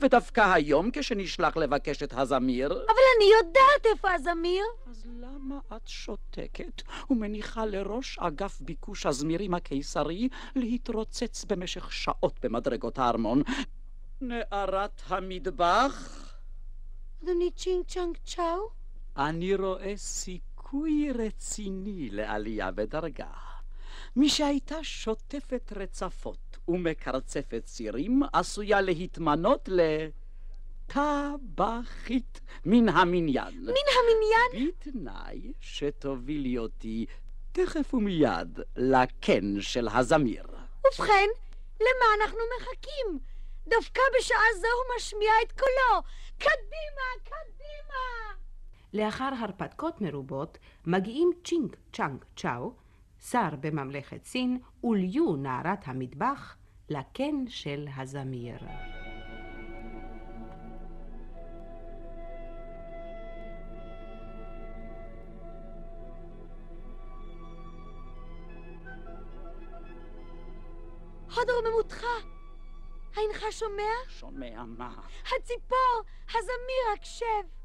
[0.00, 4.64] ודווקא היום, כשנשלח לבקש את הזמיר, אבל אני יודעת איפה הזמיר.
[4.90, 13.42] אז למה את שותקת ומניחה לראש אגף ביקוש הזמירים הקיסרי להתרוצץ במשך שעות במדרגות הארמון?
[14.20, 16.22] נערת המטבח?
[17.22, 18.70] אדוני צ'ינג צ'אנג צ'או?
[19.16, 23.30] אני רואה סיכוי רציני לעלייה בדרגה.
[24.16, 29.68] מי שהייתה שוטפת רצפות ומקרצפת צירים עשויה להתמנות
[30.88, 33.54] לטבחית מן המניין.
[33.54, 34.68] מן המניין?
[34.68, 37.06] בתנאי שתובילי אותי
[37.52, 40.46] תכף ומיד לקן של הזמיר.
[40.86, 41.28] ובכן,
[41.80, 43.18] למה אנחנו מחכים?
[43.68, 46.02] דווקא בשעה זו הוא משמיע את קולו.
[46.38, 48.34] קדימה, קדימה!
[48.92, 52.72] לאחר הרפתקות מרובות מגיעים צ'ינג צ'אנג צ'או,
[53.30, 56.56] שר בממלכת סין, וליו נערת המטבח,
[56.88, 58.58] לקן של הזמיר.
[71.34, 72.04] הוד רוממותך,
[73.16, 73.82] אינך שומע?
[74.08, 74.94] שומע מה?
[75.24, 77.55] הציפור, הזמיר הקשב.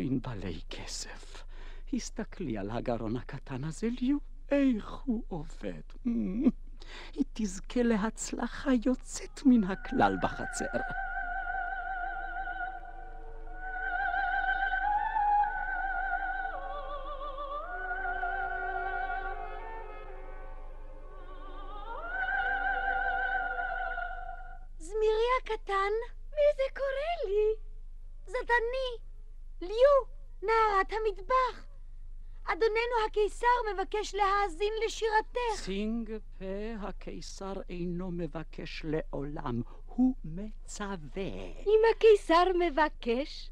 [0.00, 1.44] כמו ענבלי כסף.
[1.92, 4.18] הסתכלי על הגרון הקטן הזה, ליו,
[4.50, 5.82] איך הוא עובד.
[7.14, 10.64] היא תזכה להצלחה יוצאת מן הכלל בחצר.
[24.78, 25.92] זמירי הקטן,
[26.30, 27.54] מי זה קורא לי?
[28.26, 29.09] זאת אני,
[29.62, 30.04] ליו,
[30.42, 31.66] נערת המטבח.
[32.44, 35.54] אדוננו הקיסר מבקש להאזין לשירתך.
[35.54, 36.44] סינג פה
[36.80, 41.32] הקיסר אינו מבקש לעולם, הוא מצווה.
[41.66, 43.50] אם הקיסר מבקש,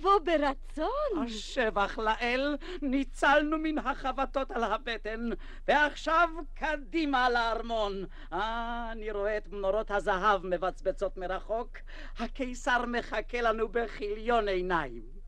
[0.00, 1.24] אבוא ברצון.
[1.24, 5.28] השבח לאל, ניצלנו מן החבטות על הבטן,
[5.68, 8.04] ועכשיו קדימה לארמון.
[8.32, 11.78] אה, אני רואה את מנורות הזהב מבצבצות מרחוק.
[12.18, 15.21] הקיסר מחכה לנו בכיליון עיניים.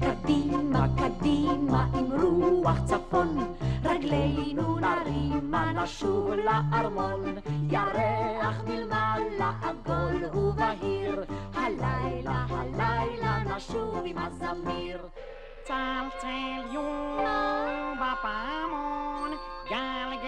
[0.00, 7.34] קדימה, קדימה עם רוח צפון, רגלינו נרימה נשוב לארמון,
[7.70, 14.98] ירח מלמעלה עגול ובהיר, הלילה, הלילה נשוב עם הזמיר.
[15.62, 16.82] צלצליו
[17.96, 19.30] בפעמון,
[19.70, 20.25] גלגליו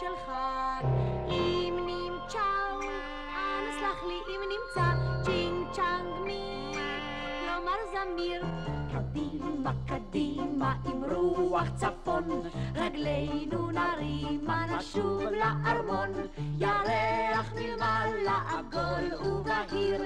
[0.00, 0.84] של חג.
[1.28, 4.82] אם נמצ'או, אנא סלח לי אם נמצא,
[5.24, 6.72] צ'ינג צ'אנג מי,
[7.40, 8.44] כלומר זמיר.
[8.92, 12.42] קדימה, קדימה עם רוח צפון,
[12.74, 16.12] רגלינו נרימה נשוב לארמון,
[16.58, 20.02] ירח מלמעלה עגול ובהיר,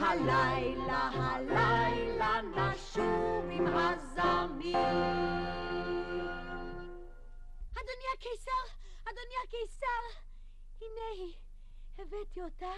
[0.00, 5.41] הלילה, הלילה נשוב עם הזמיר.
[9.12, 10.02] אדוני הקיסר,
[10.80, 11.32] הנה
[11.98, 12.72] הבאתי אותה.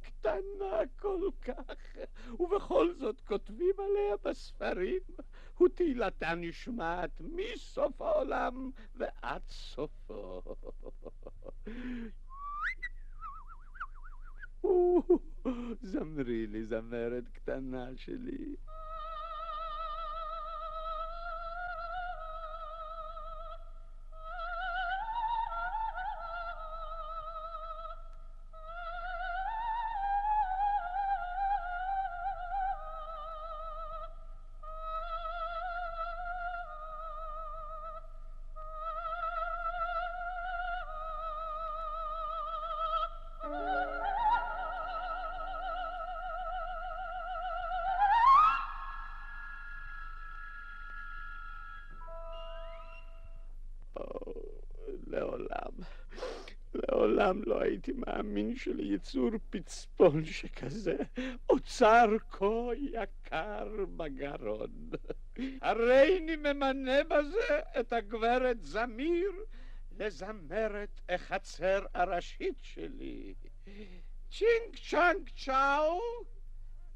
[0.00, 1.96] קטנה כל כך,
[2.40, 5.00] ובכל זאת כותבים עליה בספרים,
[5.62, 10.42] ותהילתה נשמעת מסוף העולם ועד סופו.
[15.82, 18.56] זמרי לי זמרת קטנה שלי.
[57.20, 60.96] לעולם לא הייתי מאמין שליצור פצפון שכזה
[61.50, 64.90] אוצר כה יקר בגרון.
[65.62, 69.32] הריני ממנה בזה את הגברת זמיר
[69.98, 73.34] לזמרת החצר הראשית שלי.
[74.30, 76.00] צ'ינג צ'אנג צ'או,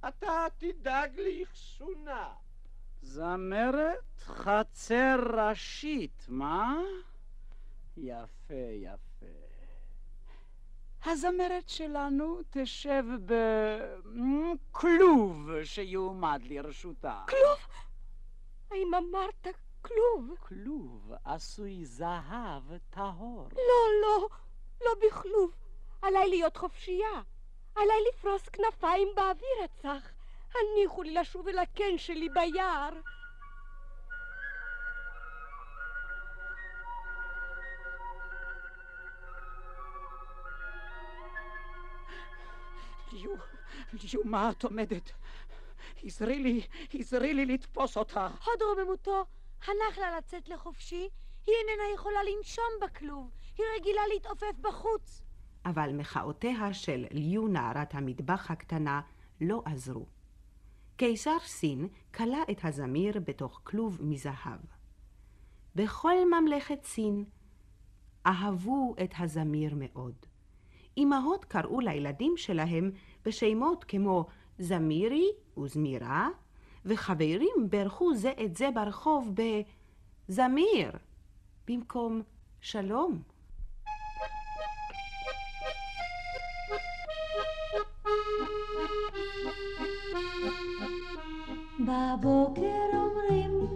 [0.08, 2.28] אתה תדאג לאחסונה.
[3.02, 6.82] זמרת חצר ראשית, מה?
[7.96, 9.53] יפה, יפה.
[11.06, 13.04] הזמרת שלנו תשב
[14.72, 17.24] בכלוב שיועמד לרשותה.
[17.28, 17.58] כלוב?
[18.70, 19.46] האם אמרת
[19.82, 20.36] כלוב?
[20.38, 23.48] כלוב עשוי זהב טהור.
[23.52, 24.28] לא, לא,
[24.84, 25.50] לא בכלוב.
[26.02, 27.22] עליי להיות חופשייה.
[27.76, 30.10] עליי לפרוס כנפיים באוויר הצח.
[30.54, 32.92] הניחו לי לשוב אל הקן שלי ביער.
[43.14, 43.34] ליו,
[43.92, 45.12] ליו, מה את עומדת?
[46.02, 48.26] עזרי לי, עזרי לי לתפוס אותה.
[48.26, 49.24] הוד רוממותו,
[49.62, 51.08] הנח לה לצאת לחופשי.
[51.46, 53.30] היא איננה יכולה לנשום בכלוב.
[53.58, 55.22] היא רגילה להתעופף בחוץ.
[55.64, 59.00] אבל מחאותיה של ליו נערת המטבח הקטנה
[59.40, 60.06] לא עזרו.
[60.96, 64.60] קיסר סין כלא את הזמיר בתוך כלוב מזהב.
[65.74, 67.24] בכל ממלכת סין
[68.26, 70.26] אהבו את הזמיר מאוד.
[70.98, 72.90] אמהות קראו לילדים שלהם
[73.24, 74.26] בשמות כמו
[74.58, 75.28] זמירי
[75.58, 76.28] וזמירה,
[76.84, 79.34] וחברים ברכו זה את זה ברחוב
[80.28, 80.90] בזמיר
[81.68, 82.22] במקום
[82.60, 83.22] שלום.
[91.80, 93.66] בבוקר אומרים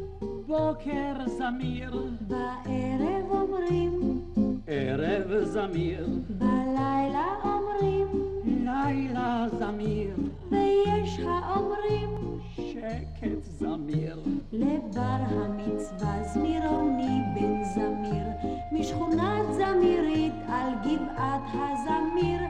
[0.46, 4.27] בוקר זמיר, בערב אומרים
[4.70, 8.06] ערב זמיר, בלילה אומרים
[8.46, 10.14] לילה זמיר,
[10.50, 14.18] ויש האומרים שקט זמיר.
[14.52, 18.26] לבר המצווה זמירוני בן זמיר.
[18.72, 22.40] משכונת זמירית על גבעת הזמיר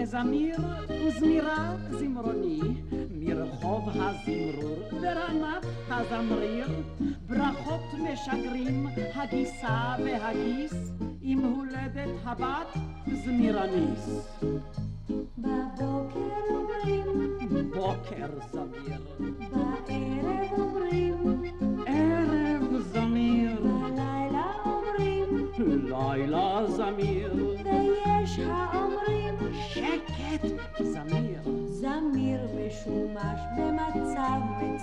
[0.00, 0.56] לזמיר
[0.88, 2.60] וזמירה זמרוני
[3.10, 6.66] מרחוב הזמרור ברמת הזמריר
[7.26, 10.74] ברכות משגרים הגיסה והגיס
[11.22, 12.74] עם הולדת הבת
[13.24, 14.36] זמירניס.
[15.38, 19.00] בבוקר אומרים בוקר זמיר,
[19.50, 20.69] בערב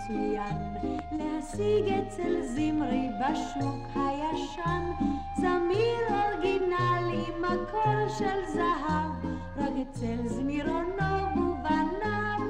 [0.09, 0.73] מצוין
[1.11, 4.91] להשיג אצל זמרי בשוק הישן
[5.37, 9.11] זמיר אורגינל עם מקור של זהב
[9.57, 12.41] רק אצל זמירונו ובניו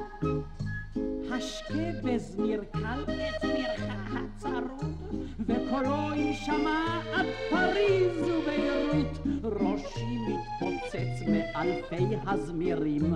[1.31, 4.93] השקה בזמיר קל את מירך הצרוד,
[5.39, 9.17] וקולו יישמע עד פריז וביירות.
[9.43, 13.13] ראשי מתפוצץ מאלפי הזמירים,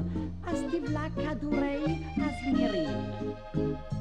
[0.47, 1.83] אז תבלע כדורי
[2.17, 4.00] הזמירים.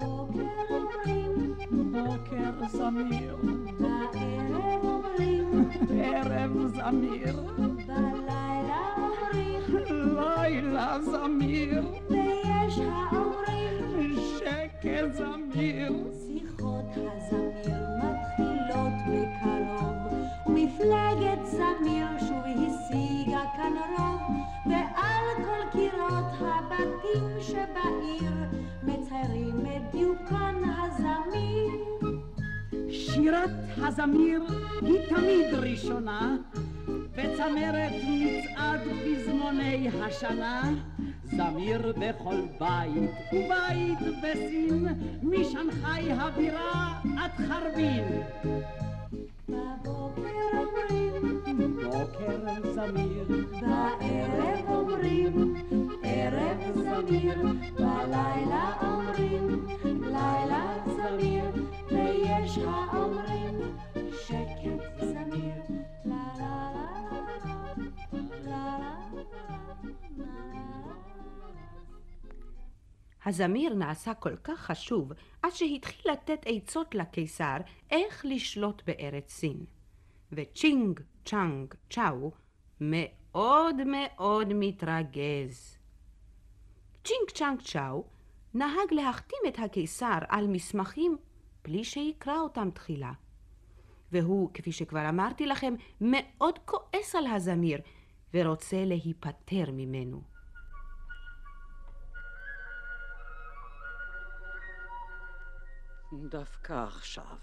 [0.00, 0.40] בבוקר
[0.70, 1.54] אומרים
[1.92, 3.36] בוקר זמיר,
[3.80, 7.36] בערב אומרים ערב זמיר,
[7.86, 9.62] בלילה אומרים
[10.16, 15.92] לילה זמיר, ויש האומרים שקט זמיר.
[16.26, 17.25] שיחות הזמיר
[30.28, 32.20] דיוקן הזמיר.
[32.90, 34.42] שירת הזמיר
[34.82, 36.36] היא תמיד ראשונה,
[36.88, 40.72] בצמרת מצעד פזמוני השנה.
[41.24, 44.86] זמיר בכל בית ובית בסין,
[45.22, 48.04] משנגחאי הבירה עד חרבין.
[49.48, 51.40] בבוקר אומרים,
[51.84, 55.54] בוקר זמיר, בערב אומרים,
[56.02, 57.42] ערב זמיר,
[57.74, 59.05] בלילה אומרים,
[73.26, 77.56] הזמיר נעשה כל כך חשוב עד שהתחיל לתת עצות לקיסר
[77.90, 79.64] איך לשלוט בארץ סין.
[80.32, 82.30] וצ'ינג צ'אנג צ'או
[82.80, 85.78] מאוד מאוד מתרגז.
[87.04, 88.04] צ'ינג צ'אנג צ'או
[88.54, 91.16] נהג להחתים את הקיסר על מסמכים
[91.66, 93.12] בלי שיקרא אותם תחילה.
[94.12, 97.80] והוא, כפי שכבר אמרתי לכם, מאוד כועס על הזמיר
[98.34, 100.22] ורוצה להיפטר ממנו.
[106.12, 107.36] דווקא עכשיו,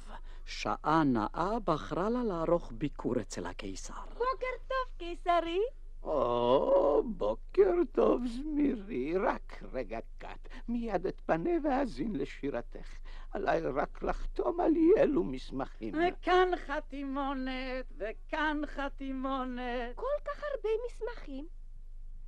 [0.45, 3.93] שעה נאה בחרה לה לערוך ביקור אצל הקיסר.
[4.09, 5.61] בוקר טוב, קיסרי.
[6.03, 10.49] או, בוקר טוב, זמירי, רק רגע קט.
[10.67, 12.97] מיד אתפנה ואאזין לשירתך.
[13.31, 15.93] עליי רק לחתום על אי אלו מסמכים.
[15.93, 19.95] וכאן חתימונת, וכאן חתימונת.
[19.95, 21.47] כל כך הרבה מסמכים?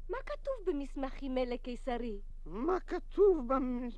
[0.09, 2.21] מה כתוב במסמכים אלה, קיסרי?
[2.45, 3.89] מה כתוב במ...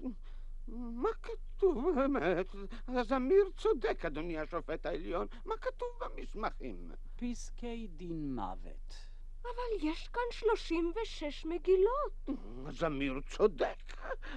[0.67, 2.47] מה כתוב באמת?
[2.87, 5.27] הזמיר צודק, אדוני השופט העליון.
[5.45, 6.91] מה כתוב במסמכים?
[7.15, 9.06] פסקי דין מוות.
[9.55, 12.29] אבל יש כאן 36 מגילות.
[12.65, 13.93] הזמיר צודק,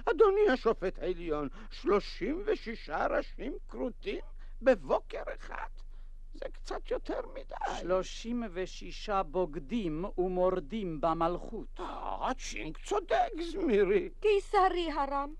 [0.09, 1.49] אדוני השופט העליון.
[1.71, 4.21] 36 ראשים כרותים
[4.61, 5.69] בבוקר אחד.
[6.33, 7.79] זה קצת יותר מדי.
[7.81, 11.79] שלושים ושישה בוגדים ומורדים במלכות.
[11.79, 14.09] אה, צ'ינק צודק, זמירי.
[14.19, 15.33] קיסרי הרם,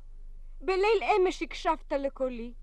[0.61, 2.53] בליל אמש הקשבת לקולי.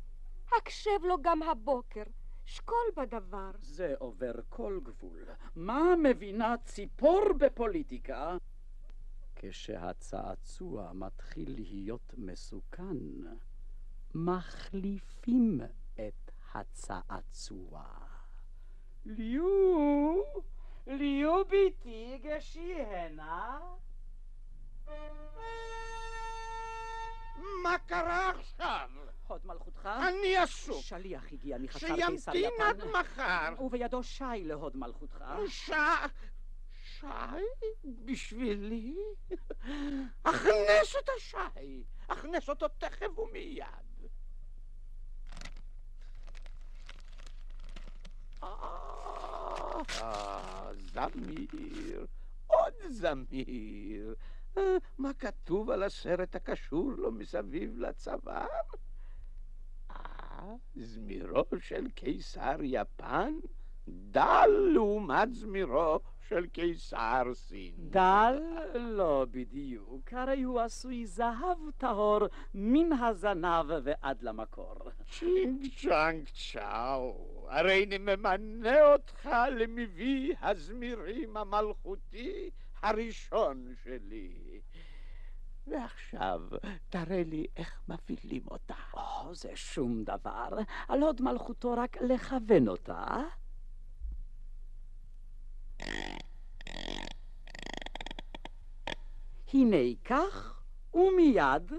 [0.57, 2.03] הקשב לו גם הבוקר.
[2.49, 3.51] שקול בדבר.
[3.63, 5.25] זה עובר כל גבול.
[5.57, 8.37] מה מבינה ציפור בפוליטיקה?
[9.37, 12.97] כשהצעצוע מתחיל להיות מסוכן,
[14.15, 15.61] מחליפים
[15.95, 17.85] את הצעצוע.
[19.07, 20.23] ליו,
[20.87, 23.59] ליו ביתי, גשי הנה.
[27.63, 28.89] מה קרה עכשיו?
[29.27, 29.89] הוד מלכותך?
[30.09, 30.85] אני עסוק.
[30.85, 32.33] שליח הגיע מחסר קיסר יפן.
[32.33, 33.55] שימתין עד מחר.
[33.65, 35.25] ובידו שי להוד מלכותך.
[35.49, 35.73] שי?
[36.85, 37.07] שי?
[38.05, 38.97] בשבילי?
[40.25, 41.83] הכנס את השי.
[42.09, 43.65] הכנס אותו תכף ומיד.
[48.43, 49.83] אה,
[50.93, 52.07] זמיר.
[52.47, 54.15] עוד זמיר.
[54.57, 54.63] אה,
[54.99, 58.47] מה כתוב על הסרט הקשור לו מסביב לצוואר?
[59.91, 63.35] אה, זמירו של קיסר יפן
[63.89, 67.75] דל לעומת זמירו של קיסר סין.
[67.79, 68.43] דל?
[68.75, 72.21] לא בדיוק, הרי הוא עשוי זהב טהור
[72.55, 74.77] מן הזנב ועד למקור.
[75.11, 82.51] צ'ינג צ'אנג צ'או, הרי אני ממנה אותך למביא הזמירים המלכותי
[82.83, 84.61] הראשון שלי.
[85.67, 86.41] ועכשיו
[86.89, 88.75] תראה לי איך מפעילים אותה.
[88.95, 90.49] או, זה שום דבר,
[90.89, 93.05] על הוד מלכותו רק לכוון אותה.
[99.53, 100.63] הנה כך,
[100.95, 101.73] ומיד.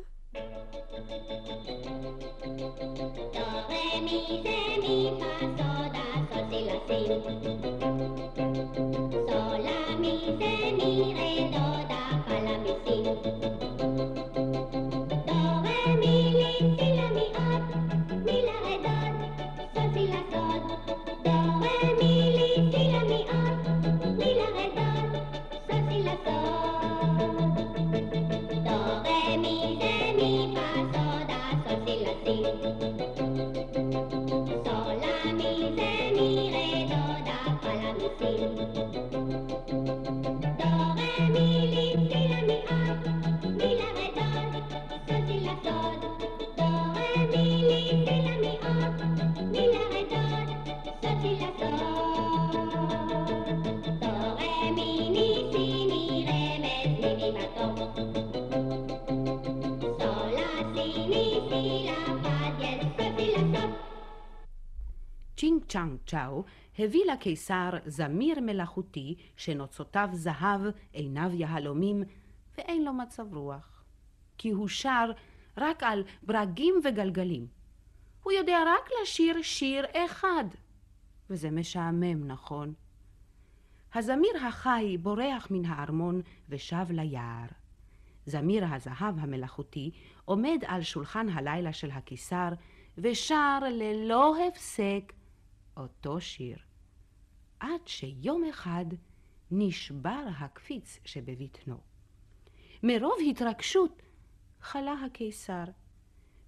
[9.29, 13.78] Sol, la, mi, se, mi, re, do, da, fa, la, mi, si.
[65.39, 66.43] צ'ינג צ'אנג צ'או
[66.79, 70.61] הביא לקיסר זמיר מלאכותי שנוצותיו זהב,
[70.93, 72.03] עיניו יהלומים,
[72.57, 73.83] ואין לו מצב רוח.
[74.37, 75.11] כי הוא שר
[75.59, 77.47] רק על ברגים וגלגלים.
[78.23, 80.43] הוא יודע רק לשיר שיר אחד,
[81.29, 82.73] וזה משעמם, נכון?
[83.93, 87.47] הזמיר החי בורח מן הארמון ושב ליער.
[88.25, 89.91] זמיר הזהב המלאכותי
[90.25, 92.49] עומד על שולחן הלילה של הקיסר
[92.97, 95.13] ושר ללא הפסק
[95.77, 96.57] אותו שיר.
[97.59, 98.85] עד שיום אחד
[99.51, 101.77] נשבר הקפיץ שבבטנו.
[102.83, 104.01] מרוב התרגשות
[104.61, 105.63] חלה הקיסר,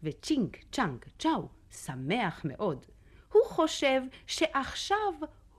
[0.04, 2.86] וצ'ינג צ'אנג צ'או שמח מאוד.
[3.34, 5.14] הוא חושב שעכשיו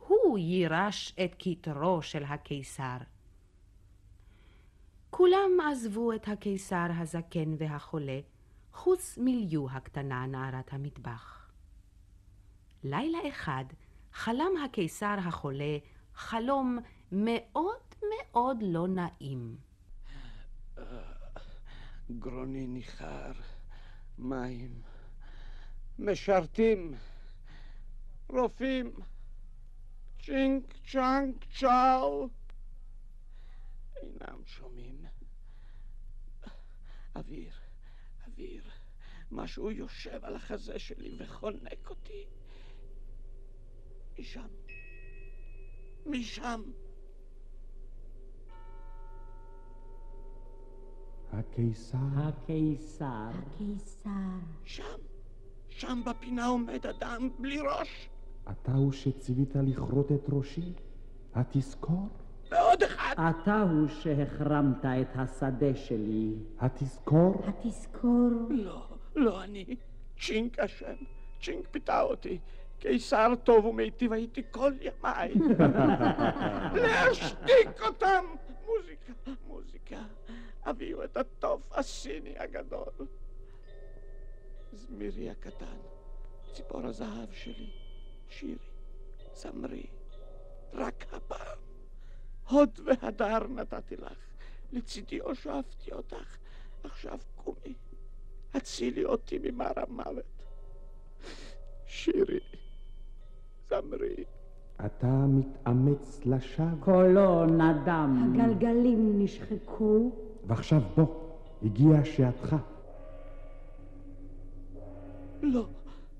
[0.09, 2.96] הוא יירש את כתרו של הקיסר.
[5.11, 8.20] כולם עזבו את הקיסר הזקן והחולה,
[8.72, 11.50] חוץ מליו הקטנה נערת המטבח.
[12.84, 13.64] לילה אחד
[14.12, 15.78] חלם הקיסר החולה
[16.14, 16.78] חלום
[17.12, 17.80] מאוד
[18.11, 19.57] מאוד לא נעים.
[22.11, 23.32] גרוני ניחר,
[24.18, 24.82] מים,
[25.98, 26.94] משרתים,
[28.28, 28.92] רופאים,
[30.22, 32.28] צ'ינג צ'אנג צ'או.
[33.96, 35.07] אינם שומעים.
[37.16, 37.53] אוויר,
[38.26, 38.64] אוויר,
[39.30, 42.26] משהו יושב על החזה שלי וחונק אותי.
[44.18, 44.48] משם,
[46.07, 46.62] משם.
[51.33, 51.99] הקיסר.
[52.16, 53.07] הקיסר.
[53.07, 54.09] הקיסר.
[54.64, 54.99] שם,
[55.68, 58.09] שם בפינה עומד אדם בלי ראש.
[58.51, 60.72] אתה הוא שציווית לכרות את ראשי?
[61.35, 62.09] התזכור?
[62.51, 63.14] ועוד אחד.
[63.30, 66.35] אתה הוא שהחרמת את השדה שלי.
[66.61, 67.43] התזכור?
[67.47, 68.30] התזכור.
[68.51, 69.64] לא, לא אני.
[70.20, 70.95] צ'ינק אשם.
[71.43, 72.39] צ'ינק פיתה אותי.
[72.78, 75.35] קיסר טוב ומיטיב הייתי כל ימיי.
[76.83, 78.24] להשתיק אותם!
[78.66, 79.12] מוזיקה,
[79.47, 79.97] מוזיקה.
[80.64, 83.06] הביאו את התוף הסיני הגדול.
[84.72, 85.76] זמירי הקטן,
[86.52, 87.70] ציפור הזהב שלי,
[88.28, 88.56] שירי,
[89.34, 89.86] זמרי,
[90.72, 91.58] רק הפעם.
[92.48, 94.18] הוד והדר נתתי לך,
[94.72, 96.36] לצידי הושבתי אותך,
[96.84, 97.74] עכשיו קומי,
[98.54, 100.44] הצילי אותי ממר המוות.
[101.86, 102.40] שירי,
[103.68, 104.24] זמרי.
[104.86, 106.66] אתה מתאמץ לשווא.
[106.80, 108.34] קולו נדם.
[108.34, 110.10] הגלגלים נשחקו.
[110.47, 111.07] ועכשיו בוא,
[111.62, 112.57] הגיעה שעתך.
[115.43, 115.66] לא,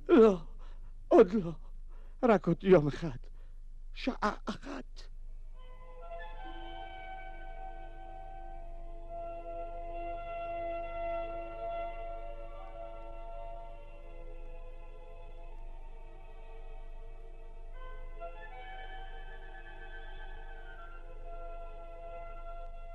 [0.09, 0.37] לא,
[1.09, 1.51] עוד לא.
[2.23, 3.17] רק עוד יום אחד.
[3.95, 5.03] שעה אחת.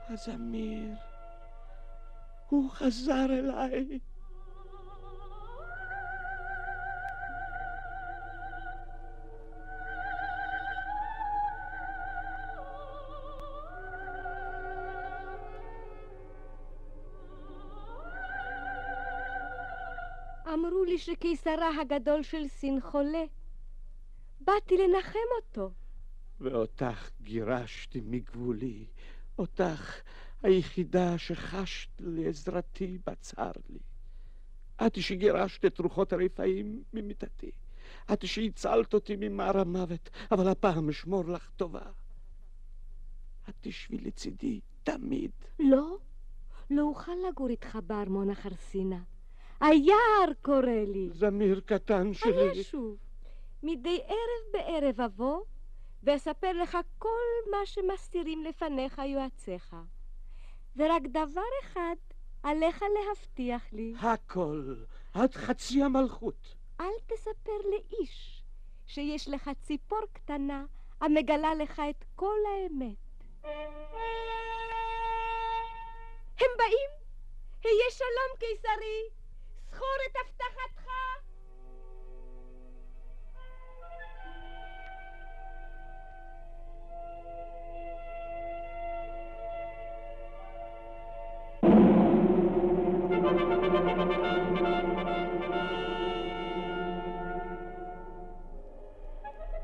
[0.09, 1.06] הזמיר,
[2.49, 3.99] הוא חזר אליי.
[20.53, 23.23] אמרו לי שקיסרה הגדול של סין חולה.
[24.41, 25.71] באתי לנחם אותו.
[26.39, 28.85] ואותך גירשתי מגבולי,
[29.39, 30.01] אותך
[30.43, 33.79] היחידה שחשת לעזרתי בצר לי.
[34.85, 37.51] את שגירשת את רוחות הרפאים ממיטתי.
[38.13, 41.91] את שהצלת אותי ממר המוות, אבל הפעם אשמור לך טובה.
[43.49, 45.31] את תשבי לצידי תמיד.
[45.59, 45.97] לא,
[46.69, 48.99] לא אוכל לגור איתך בארמון החרסינה.
[49.61, 51.09] היער קורא לי.
[51.09, 52.51] זמיר קטן שלי.
[52.51, 52.97] אני אשוב.
[53.63, 55.41] מדי ערב בערב אבוא
[56.03, 59.75] ואספר לך כל מה שמסתירים לפניך יועציך.
[60.77, 61.95] ורק דבר אחד
[62.43, 63.93] עליך להבטיח לי.
[64.01, 64.75] הכל.
[65.25, 66.55] את חצי המלכות.
[66.79, 68.43] אל תספר לאיש
[68.85, 70.65] שיש לך ציפור קטנה
[71.01, 72.97] המגלה לך את כל האמת.
[76.39, 76.89] הם באים!
[77.63, 79.09] היה שלום קיסרי!
[79.71, 80.87] זכור את הבטחתך!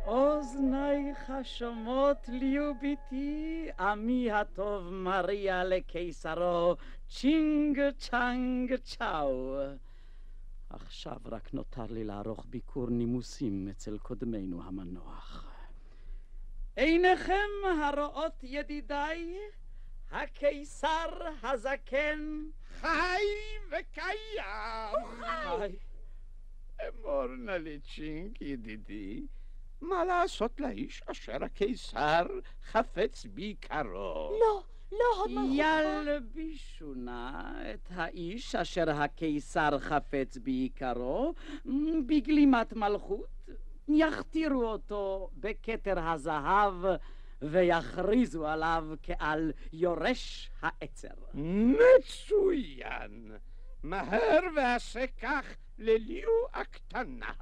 [0.07, 6.75] אוזנייך שומעות ליו ביתי, עמי הטוב מריע לקיסרו,
[7.07, 9.57] צ'ינג צ'אנג צ'או.
[10.69, 15.53] עכשיו רק נותר לי לערוך ביקור נימוסים אצל קודמנו המנוח.
[16.75, 17.49] עיניכם
[17.81, 19.37] הרואות ידידיי,
[20.11, 21.09] הקיסר
[21.43, 22.43] הזקן
[22.83, 23.23] חי
[23.67, 25.23] וקיים!
[25.59, 25.75] חי.
[26.87, 29.21] אמור נא לי צ'ינג, ידידי,
[29.81, 32.25] מה לעשות לאיש אשר הקיסר
[32.63, 34.37] חפץ ביקרו?
[34.39, 35.53] לא, לא, הוד מלכותך.
[35.53, 37.41] ילבישו נא
[37.73, 41.33] את האיש אשר הקיסר חפץ ביקרו
[42.07, 43.27] בגלימת מלכות,
[43.87, 46.75] יכתירו אותו בכתר הזהב
[47.51, 51.13] ויכריזו עליו כעל יורש העצר.
[51.33, 53.31] מצוין!
[53.83, 57.33] מהר ועשה כך לליו הקטנה.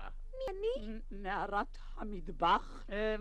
[0.49, 0.99] אני?
[1.11, 2.83] נערת המטבח?
[2.91, 3.15] אה,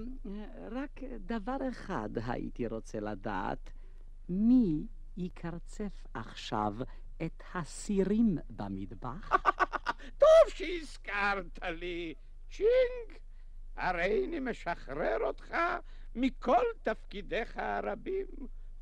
[0.71, 3.71] רק דבר אחד הייתי רוצה לדעת,
[4.29, 6.75] מי יקרצף עכשיו
[7.23, 9.31] את הסירים במטבח?
[10.19, 12.15] טוב שהזכרת לי,
[12.51, 13.19] צ'ינג,
[13.77, 15.55] הרי אני משחרר אותך
[16.15, 18.27] מכל תפקידיך הרבים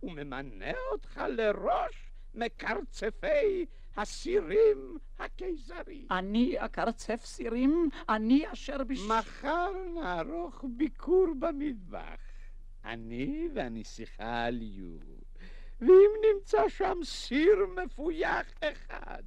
[0.03, 3.67] וממנה אותך לראש מקרצפי
[3.97, 6.07] הסירים הקיסרי.
[6.11, 7.89] אני אקרצף סירים?
[8.09, 8.99] אני אשר בש...
[9.09, 12.21] מחר נערוך ביקור במטבח.
[12.85, 14.99] אני והנסיכה ליו.
[15.81, 19.23] ואם נמצא שם סיר מפויח אחד,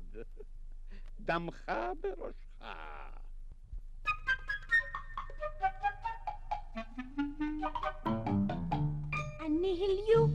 [1.20, 1.72] דמך
[2.02, 3.11] בראשך.
[9.46, 10.28] אני הליו,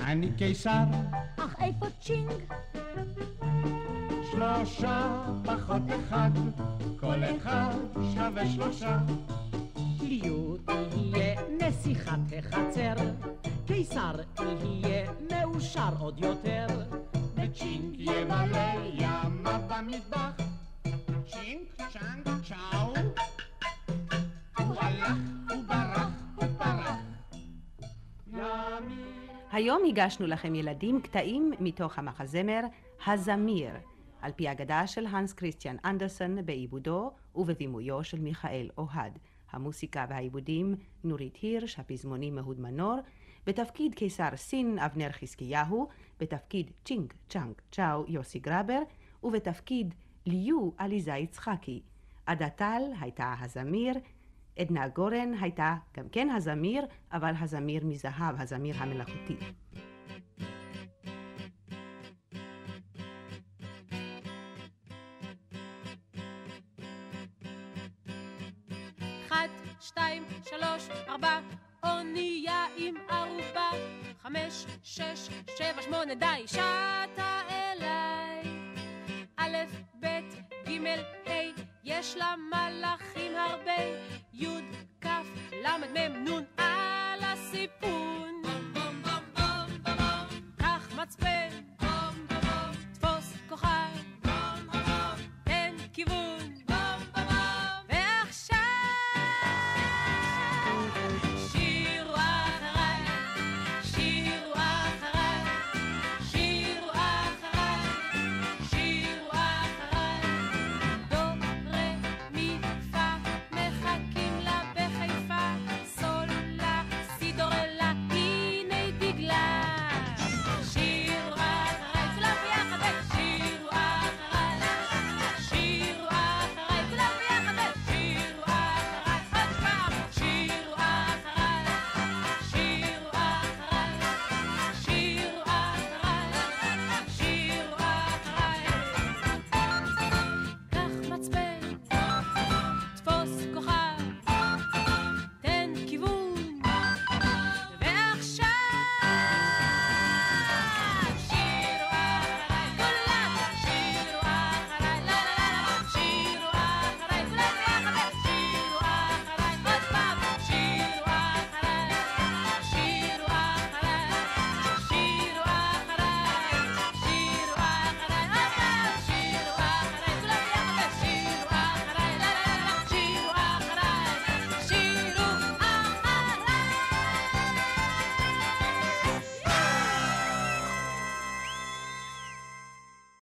[0.00, 0.84] אני קיסר,
[1.36, 2.30] אך איפה צ'ינג?
[4.30, 6.30] שלושה פחות אחד,
[7.00, 7.74] כל אחד
[8.14, 8.98] שווה שלושה.
[10.00, 12.94] ליו תהיה נסיכת החצר,
[13.66, 14.14] קיסר
[14.64, 16.66] יהיה מאושר עוד יותר.
[17.34, 20.36] וצ'ינג ימלא ימה במטבח.
[21.26, 22.92] צ'ינג צ'אנג צ'או.
[29.58, 32.60] היום הגשנו לכם ילדים קטעים מתוך המחזמר
[33.06, 33.70] הזמיר,
[34.22, 39.18] על פי אגדה של הנס כריסטיאן אנדרסון בעיבודו ובבימויו של מיכאל אוהד.
[39.50, 42.96] המוסיקה והעיבודים נורית הירש, הפזמונים אהוד מנור,
[43.46, 45.88] בתפקיד קיסר סין אבנר חזקיהו,
[46.20, 48.80] בתפקיד צ'ינג צ'אנג צ'או יוסי גרבר,
[49.22, 49.94] ובתפקיד
[50.26, 51.82] ליו עליזה יצחקי.
[52.26, 53.94] עדה טל הייתה הזמיר,
[54.58, 59.36] עדנה גורן הייתה גם כן הזמיר, אבל הזמיר מזהב, הזמיר המלאכותי.
[69.80, 71.40] שתיים, שלוש, ארבע,
[71.84, 73.70] אונייה עם ערובה.
[74.22, 75.28] חמש, שש,
[75.58, 78.42] שבע, שמונה, די, שטה אליי.
[79.36, 79.56] א',
[80.00, 80.06] ב',
[80.68, 80.86] ג',
[81.30, 81.32] ה',
[81.84, 83.77] יש לה מלאכים הרבה.
[85.94, 86.57] même nous